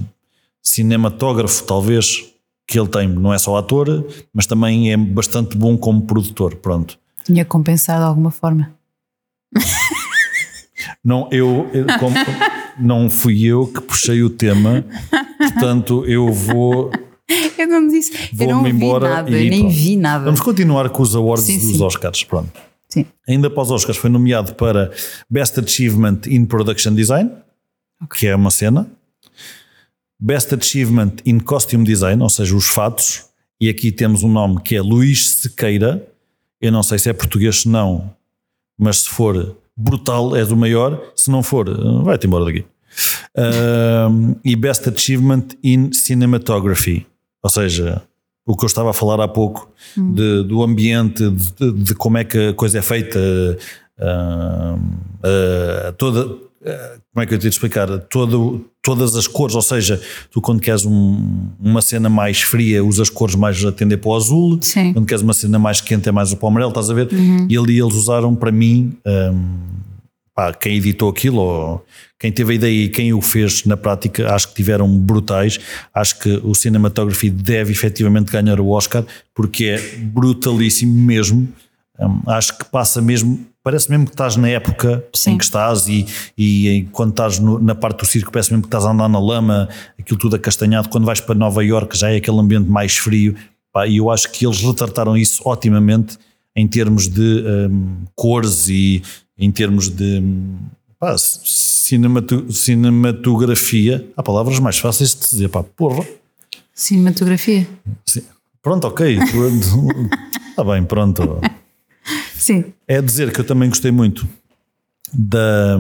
[0.62, 2.24] cinematógrafo talvez
[2.66, 3.09] que ele tem.
[3.09, 6.57] Não é só ator, mas também é bastante bom como produtor.
[6.57, 6.99] Pronto.
[7.24, 8.74] Tinha compensado de alguma forma.
[11.05, 12.16] Não, eu, eu como,
[12.78, 14.84] não fui eu que puxei o tema,
[15.57, 16.90] portanto eu vou.
[17.59, 20.26] Eu não disse, eu não vi nada, eu nem vi nada.
[20.26, 21.82] Vamos continuar com os awards sim, dos sim.
[21.82, 22.52] Oscars, pronto.
[22.88, 23.04] Sim.
[23.28, 24.92] Ainda para os Oscars foi nomeado para
[25.28, 27.30] Best Achievement in Production Design,
[28.00, 28.20] okay.
[28.20, 28.88] que é uma cena.
[30.20, 33.24] Best Achievement in Costume Design, ou seja, os fatos.
[33.61, 36.07] E aqui temos um nome que é Luís Sequeira.
[36.61, 38.14] Eu não sei se é português, não,
[38.78, 41.12] mas se for brutal, és o maior.
[41.14, 41.68] Se não for,
[42.02, 42.64] vai-te embora daqui.
[43.36, 47.07] Uh, e Best Achievement in Cinematography,
[47.42, 48.03] ou seja,
[48.47, 50.12] o que eu estava a falar há pouco hum.
[50.12, 53.18] de, do ambiente, de, de, como é que a coisa é feita,
[53.99, 56.47] uh, uh, toda
[57.12, 57.86] como é que eu te explicar?
[58.11, 63.09] Todo, todas as cores, ou seja, tu quando queres um, uma cena mais fria usas
[63.09, 64.92] cores mais a tender para o azul, Sim.
[64.92, 67.09] quando queres uma cena mais quente é mais para o amarelo, estás a ver?
[67.12, 67.47] Uhum.
[67.49, 69.59] E ali eles usaram para mim, um,
[70.37, 71.87] pá, quem editou aquilo, ou
[72.18, 75.59] quem teve a ideia e quem o fez na prática, acho que tiveram brutais.
[75.95, 79.03] Acho que o Cinematography deve efetivamente ganhar o Oscar,
[79.34, 81.49] porque é brutalíssimo mesmo.
[81.99, 85.32] Um, acho que passa mesmo parece mesmo que estás na época Sim.
[85.32, 86.07] em que estás e,
[86.39, 89.18] e quando estás no, na parte do circo parece mesmo que estás a andar na
[89.18, 89.68] lama,
[89.99, 90.89] aquilo tudo acastanhado.
[90.89, 93.34] Quando vais para Nova York já é aquele ambiente mais frio
[93.72, 96.16] pá, e eu acho que eles retrataram isso otimamente
[96.55, 99.03] em termos de um, cores e
[99.39, 100.22] em termos de
[100.99, 104.07] pá, cinemato, cinematografia.
[104.16, 106.07] Há palavras mais fáceis de dizer, pá, porra.
[106.74, 107.66] Cinematografia.
[108.05, 108.22] Sim.
[108.62, 109.18] Pronto, ok.
[110.51, 111.41] Está bem, pronto.
[112.37, 112.64] Sim.
[112.87, 114.28] É dizer que eu também gostei muito
[115.12, 115.76] da,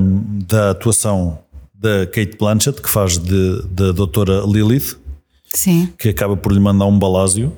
[0.48, 1.38] da atuação
[1.74, 4.96] da Kate Blanchett, que faz de, da doutora Lilith.
[5.52, 5.92] Sim.
[5.98, 7.56] Que acaba por lhe mandar um balásio.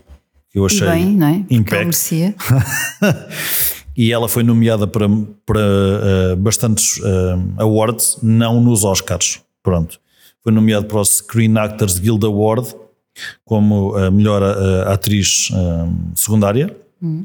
[0.51, 1.45] Que eu achei e bem, não é?
[1.51, 1.91] Impec.
[3.99, 5.09] e ela foi nomeada para,
[5.45, 9.43] para uh, bastantes uh, awards, não nos Oscars.
[9.61, 10.01] Pronto.
[10.43, 12.77] Foi nomeada para o Screen Actors Guild Award
[13.45, 15.49] como a melhor uh, atriz
[16.15, 16.75] secundária.
[17.03, 17.25] Hum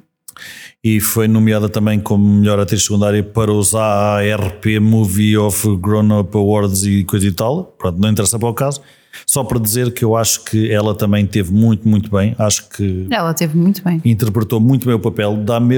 [0.84, 6.36] e foi nomeada também como melhor atriz secundária para os ARP Movie of Grown Up
[6.36, 7.64] Awards e coisa e tal.
[7.78, 8.82] Pronto, não interessa para o caso.
[9.28, 12.36] Só para dizer que eu acho que ela também teve muito, muito bem.
[12.38, 13.08] Acho que.
[13.12, 14.02] Ela teve muito bem.
[14.04, 15.38] Interpretou muito bem o papel.
[15.38, 15.76] Dá, me,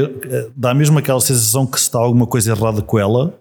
[0.56, 3.38] dá mesmo aquela sensação que está alguma coisa errada com ela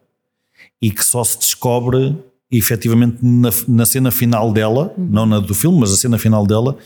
[0.83, 2.17] e que só se descobre
[2.51, 5.09] efetivamente na, na cena final dela, uhum.
[5.11, 6.77] não na do filme, mas a cena final dela,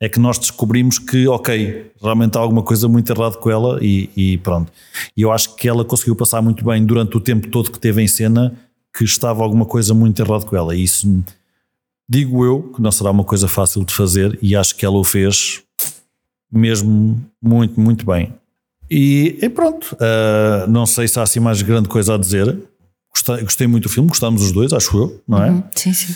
[0.00, 4.08] é que nós descobrimos que, ok, realmente há alguma coisa muito errada com ela e,
[4.16, 4.72] e, pronto.
[5.16, 8.00] E eu acho que ela conseguiu passar muito bem durante o tempo todo que teve
[8.00, 8.54] em cena
[8.96, 10.74] que estava alguma coisa muito errada com ela.
[10.74, 11.22] E isso,
[12.08, 15.04] digo eu, que não será uma coisa fácil de fazer e acho que ela o
[15.04, 15.62] fez
[16.50, 18.32] mesmo muito, muito bem.
[18.90, 22.56] E, e pronto, uh, não sei se há assim mais grande coisa a dizer.
[23.12, 25.50] Gostei, gostei muito do filme, gostámos os dois, acho eu, não é?
[25.50, 26.14] Uhum, sim, sim.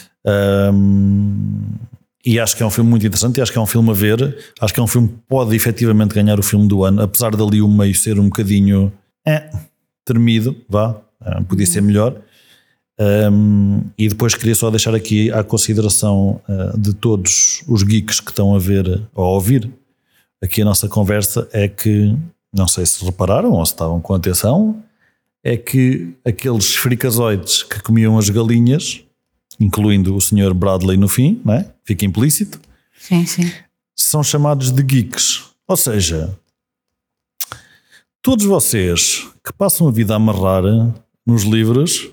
[2.25, 3.93] E acho que é um filme muito interessante e acho que é um filme a
[3.93, 4.39] ver.
[4.61, 7.61] Acho que é um filme que pode efetivamente ganhar o filme do ano, apesar dali
[7.61, 8.93] o meio ser um bocadinho
[9.27, 9.51] é,
[10.05, 11.73] tremido, vá, é, podia uhum.
[11.73, 12.17] ser melhor.
[13.01, 18.31] Um, e depois queria só deixar aqui à consideração uh, de todos os geeks que
[18.31, 19.73] estão a ver ou a ouvir
[20.43, 22.15] aqui a nossa conversa é que,
[22.53, 24.83] não sei se repararam ou se estavam com atenção,
[25.45, 29.05] é que aqueles fricazoides que comiam as galinhas
[29.61, 30.53] incluindo o Sr.
[30.53, 31.71] Bradley no fim, não é?
[31.85, 32.61] fica implícito,
[32.99, 33.53] sim, sim.
[33.95, 35.45] são chamados de geeks.
[35.69, 36.37] Ou seja,
[38.21, 40.65] todos vocês que passam a vida a amarrar
[41.25, 42.11] nos livros,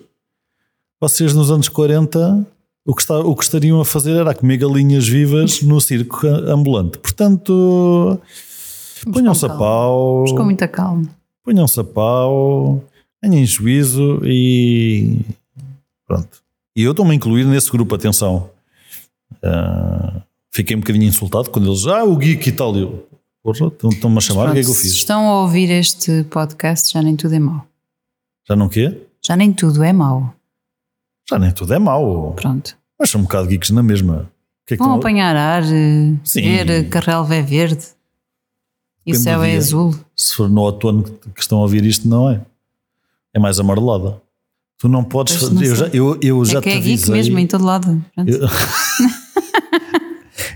[0.99, 2.45] vocês nos anos 40
[2.89, 6.97] o que, está, o que estariam a fazer era comer galinhas vivas no circo ambulante.
[6.97, 8.19] Portanto,
[9.13, 10.25] ponham-se a pau.
[10.25, 11.07] com muita calma.
[11.43, 12.83] Ponham-se a pau,
[13.21, 15.19] tenham juízo e
[16.07, 16.41] pronto.
[16.75, 18.49] E eu estou-me a incluir nesse grupo, atenção.
[19.43, 20.19] Uh,
[20.51, 22.75] fiquei um bocadinho insultado quando eles, ah, o geek e tal.
[22.75, 23.07] Eu,
[23.45, 24.93] estão-me a chamar, o que é que eu fiz?
[24.93, 27.65] Se estão a ouvir este podcast, já nem tudo é mau.
[28.47, 28.99] Já não quê?
[29.23, 30.33] Já nem tudo é mau.
[31.29, 32.33] Já nem tudo é mau.
[32.33, 32.77] Pronto.
[32.99, 34.29] Mas são um bocado geeks na mesma.
[34.65, 34.99] Que é que Vão estão...
[34.99, 36.41] apanhar ar, eh, Sim.
[36.41, 37.85] ver Carrel é verde
[39.05, 39.95] e o céu é azul.
[40.15, 42.41] Se for no outono que estão a ouvir isto, não é?
[43.33, 44.21] É mais amarelada.
[44.77, 45.65] Tu não podes fazer.
[45.65, 48.03] Eu já, eu, eu já é que te é geek mesmo em todo lado.
[48.17, 48.47] Eu,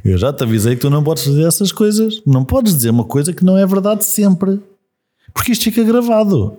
[0.03, 2.21] Eu já te avisei que tu não podes fazer essas coisas.
[2.25, 4.59] Não podes dizer uma coisa que não é verdade sempre.
[5.33, 6.57] Porque isto fica gravado.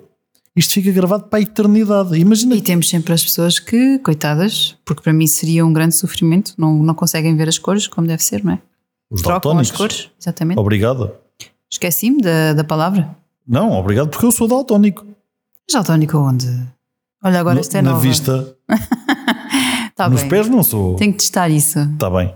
[0.57, 2.17] Isto fica gravado para a eternidade.
[2.17, 2.55] Imagina.
[2.55, 6.75] E temos sempre as pessoas que, coitadas, porque para mim seria um grande sofrimento, não,
[6.83, 8.59] não conseguem ver as cores como deve ser, não é?
[9.11, 9.71] Os Trocam daltónicos.
[9.73, 10.59] as cores, exatamente.
[10.59, 11.13] Obrigado.
[11.71, 13.17] Esqueci-me da, da palavra.
[13.47, 15.05] Não, obrigado porque eu sou daltónico.
[15.71, 16.47] Já tónico onde?
[17.23, 18.03] Olha, agora No- isto é Na nova.
[18.03, 18.57] vista.
[19.97, 20.31] Tá nos bem.
[20.31, 20.97] pés não sou.
[20.97, 21.79] Tenho que testar isso.
[21.79, 22.35] Está bem.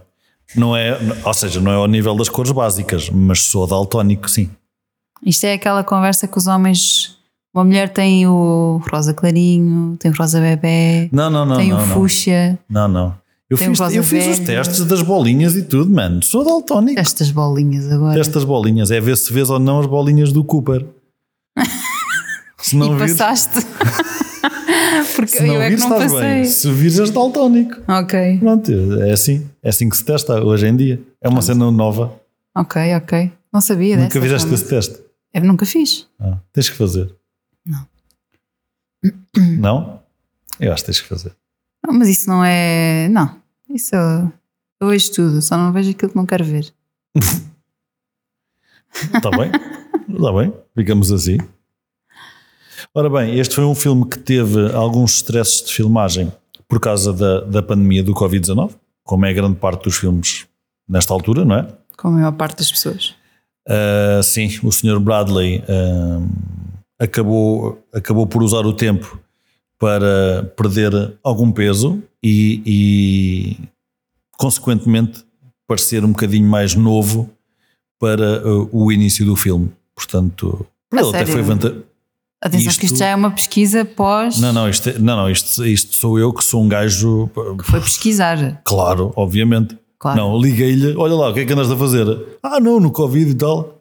[0.54, 4.48] Não é, ou seja, não é ao nível das cores básicas, mas sou daltónico, sim.
[5.26, 7.17] Isto é aquela conversa que os homens.
[7.58, 11.56] Uma mulher tem o rosa clarinho, tem o rosa bebê, Não, não, não.
[11.56, 13.12] tem o fuchsia, Não, não.
[13.50, 16.22] Eu fiz, eu fiz os testes das bolinhas e tudo, mano.
[16.22, 17.00] Sou daltónico.
[17.00, 18.20] estas bolinhas agora.
[18.20, 18.92] Estas bolinhas.
[18.92, 20.86] É ver se vês ou não as bolinhas do Cooper.
[22.60, 23.66] Se não e vires, passaste.
[25.16, 26.28] Porque se não eu é que não estás passei.
[26.28, 26.44] bem.
[26.44, 27.76] Se vires és daltónico.
[27.88, 28.70] Ok, Pronto,
[29.02, 29.46] é assim.
[29.62, 31.00] É assim que se testa hoje em dia.
[31.20, 32.12] É uma cena nova.
[32.56, 33.32] ok, ok.
[33.52, 34.96] Não sabia Nunca fizeste esse teste.
[35.34, 36.06] Eu nunca fiz.
[36.20, 37.12] Ah, tens que fazer.
[39.58, 40.00] Não.
[40.58, 41.34] Eu acho que tens que fazer.
[41.86, 43.08] Não, mas isso não é.
[43.08, 43.36] Não.
[43.68, 44.32] Isso eu,
[44.80, 46.72] eu vejo tudo, só não vejo aquilo que não quero ver.
[48.92, 49.50] Está bem?
[50.08, 50.52] Está bem?
[50.74, 51.38] Ficamos assim.
[52.94, 56.32] Ora bem, este foi um filme que teve alguns stresses de filmagem
[56.66, 58.74] por causa da, da pandemia do Covid-19,
[59.04, 60.46] como é grande parte dos filmes
[60.88, 61.68] nesta altura, não é?
[61.96, 63.14] Com a maior parte das pessoas.
[63.68, 64.98] Uh, sim, o Sr.
[64.98, 66.28] Bradley um,
[66.98, 69.18] acabou, acabou por usar o tempo
[69.78, 73.68] para perder algum peso e, e,
[74.36, 75.24] consequentemente,
[75.66, 77.30] parecer um bocadinho mais novo
[78.00, 79.70] para uh, o início do filme.
[79.94, 81.76] Portanto, A ele até foi vanta-
[82.40, 84.38] Atenção, Isto- que isto já é uma pesquisa pós.
[84.38, 87.28] Não, não, isto, é- não, não isto, isto sou eu que sou um gajo.
[87.64, 88.62] Foi pesquisar.
[88.64, 89.76] Claro, obviamente.
[89.98, 90.16] Claro.
[90.20, 92.06] Não, liguei-lhe, olha lá, o que é que andas a fazer?
[92.40, 93.77] Ah, não, no Covid e tal.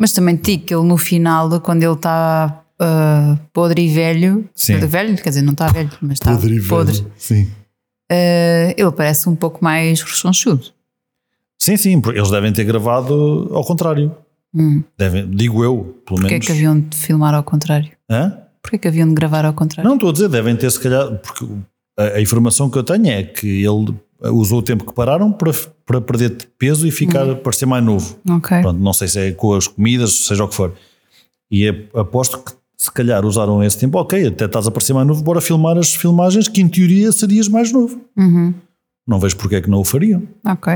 [0.00, 4.48] Mas também te digo que ele no final, quando ele está ah, podre e velho,
[4.54, 4.72] Sim.
[4.72, 7.12] podre e velho, quer dizer, não está velho, mas está Podre e podre, velho.
[7.18, 7.50] Sim.
[8.10, 10.64] ah, ele parece um pouco mais rechonchudo.
[11.58, 14.10] Sim, sim, porque eles devem ter gravado ao contrário.
[14.54, 14.82] Hum.
[14.96, 16.46] Devem, digo eu, pelo Porquê é menos.
[16.46, 17.90] que haviam de filmar ao contrário?
[18.10, 18.38] Hã?
[18.62, 19.86] Porquê que haviam de gravar ao contrário?
[19.86, 21.46] Não, estou a dizer, devem ter se calhar, porque
[21.98, 25.52] a, a informação que eu tenho é que ele usou o tempo que pararam para,
[25.86, 27.36] para perder peso e ficar, Uhum.
[27.36, 28.18] parecer mais novo.
[28.28, 28.60] Ok.
[28.60, 30.72] Pronto, não sei se é com as comidas, seja o que for.
[31.50, 35.06] E é- aposto que se calhar usaram esse tempo, ok, até estás a parecer mais
[35.06, 38.00] novo, bora filmar as filmagens que em teoria serias mais novo.
[38.16, 38.54] Uhum.
[39.06, 40.22] Não vejo porque é que não o fariam.
[40.46, 40.72] Ok.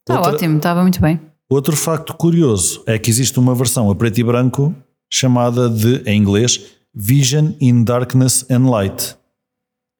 [0.00, 1.20] Está Outra- ótimo, estava muito bem.
[1.48, 4.74] Outro facto curioso é que existe uma versão a preto e branco
[5.10, 6.60] chamada de, em inglês,
[6.94, 9.16] Vision in Darkness and Light.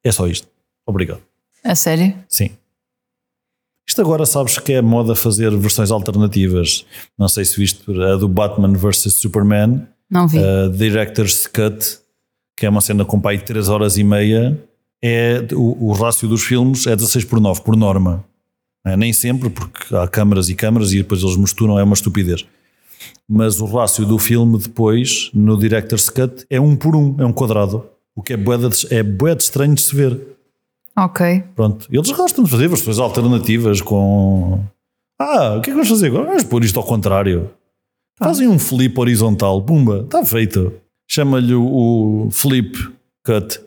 [0.04, 0.48] É só isto.
[0.86, 1.20] Obrigado.
[1.64, 2.14] A sério?
[2.28, 2.50] Sim.
[3.88, 6.84] Isto agora sabes que é moda fazer versões alternativas.
[7.18, 10.38] Não sei se viste a do Batman vs Superman, Não vi.
[10.38, 11.98] a Director's Cut,
[12.56, 14.56] que é uma cena com pai de 3 horas e meia.
[15.02, 18.24] É, o, o rácio dos filmes é 16 por 9, por norma.
[18.86, 18.96] É?
[18.96, 22.46] Nem sempre, porque há câmaras e câmaras e depois eles misturam, é uma estupidez.
[23.28, 27.32] Mas o rácio do filme depois, no Director's Cut, é um por um, é um
[27.32, 27.84] quadrado.
[28.14, 30.20] O que é bué de, é bué de estranho de se ver.
[31.04, 31.44] Ok.
[31.54, 34.62] Pronto, eles gostam de fazer versões alternativas com.
[35.18, 36.26] Ah, o que é que vamos fazer agora?
[36.26, 37.50] Vamos pôr isto ao contrário.
[38.18, 40.72] Fazem um flip horizontal, pumba, está feito.
[41.08, 42.76] Chama-lhe o, flip
[43.24, 43.60] cut.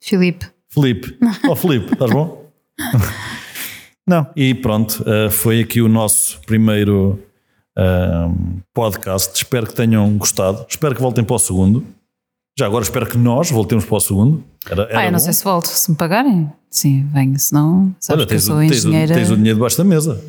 [0.00, 0.46] Filipe.
[0.68, 1.18] Flip.
[1.48, 2.50] Ó flip, estás bom?
[4.08, 7.18] Não, e pronto, eh, foi aqui o nosso primeiro
[7.76, 9.34] ahm, podcast.
[9.34, 10.64] Espero que tenham gostado.
[10.68, 11.84] Espero que voltem para o segundo.
[12.58, 14.42] Já agora espero que nós voltemos para o segundo.
[14.68, 15.24] Era, era Ah, eu não bom.
[15.24, 15.66] sei se volto.
[15.66, 17.38] Se me pagarem, sim, venho.
[17.38, 19.14] Se não, sabes Olha, que eu tens, sou o, tens, o, engenheira.
[19.14, 20.24] tens o dinheiro debaixo da mesa.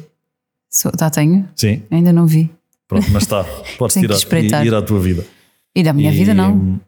[0.70, 1.48] Sou, tá, tenho.
[1.56, 2.50] Sim, Ainda não vi.
[2.88, 3.46] pronto, mas está.
[3.80, 4.64] Podes espreitar.
[4.66, 5.26] e ir à tua vida.
[5.74, 6.80] Ir à minha E- vida, não.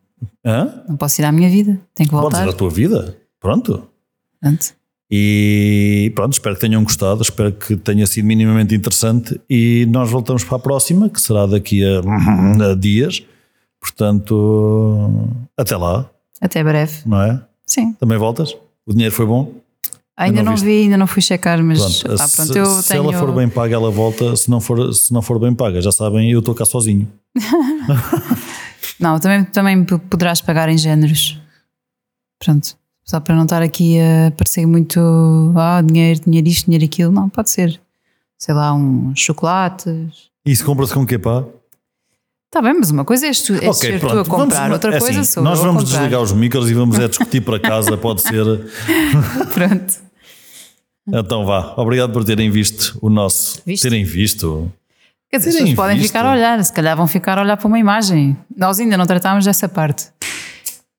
[0.46, 0.84] Hã?
[0.90, 1.80] Não posso ir à minha vida.
[1.96, 2.46] Tenho que Podes voltar.
[2.46, 3.18] ir à tua vida.
[3.40, 3.88] Pronto.
[4.42, 4.74] Pronto.
[5.10, 10.44] E pronto, espero que tenham gostado, espero que tenha sido minimamente interessante e nós voltamos
[10.44, 12.00] para a próxima, que será daqui a,
[12.72, 13.24] a dias.
[13.80, 16.10] Portanto, até lá,
[16.42, 17.02] Até breve.
[17.06, 17.42] não é?
[17.66, 17.94] Sim.
[17.94, 18.56] Também voltas?
[18.86, 19.54] O dinheiro foi bom?
[20.18, 23.04] Ainda não não, vi, ainda não fui checar, mas Pronto, pá, pronto, se, se tenho.
[23.04, 24.36] ela for bem paga, ela volta.
[24.36, 27.08] Se não for, se não for bem paga, já sabem, eu estou cá sozinho.
[29.00, 31.40] Não, também, também poderás pagar em géneros.
[32.38, 32.76] Pronto.
[33.06, 35.00] Só para não estar aqui a parecer muito
[35.56, 37.12] ah, dinheiro, dinheiro isto, dinheiro aquilo.
[37.12, 37.80] Não, pode ser.
[38.38, 40.30] Sei lá, uns chocolates.
[40.46, 41.46] E se compra-se com o quê, pá?
[42.50, 45.00] Está bem, mas uma coisa é, tu, é ser tu a comprar, vamos- outra é
[45.00, 48.24] coisa assim, sou Nós vamos desligar os micros e vamos é discutir para casa, pode
[48.24, 48.43] ser.
[49.54, 49.93] Pronto.
[51.08, 53.62] Então vá, obrigado por terem visto o nosso.
[53.64, 53.84] Visto?
[53.84, 54.72] Terem visto.
[55.30, 56.08] Quer dizer, as pessoas podem visto.
[56.08, 58.36] ficar a olhar, se calhar vão ficar a olhar para uma imagem.
[58.58, 60.08] Nós ainda não tratámos dessa parte.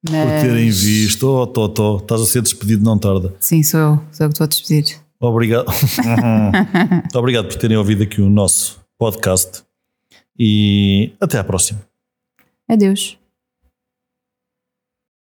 [0.06, 1.26] Por Mas, terem visto.
[1.28, 3.34] Oh, Totó, estás a ser despedido, não tarda.
[3.40, 4.96] Sim, sou eu, sou eu que estou a despedir.
[5.18, 5.66] Obrigado.
[7.12, 9.64] Obrigado por terem ouvido aqui o nosso podcast
[10.40, 11.80] e até à próxima.
[12.66, 13.19] Adeus.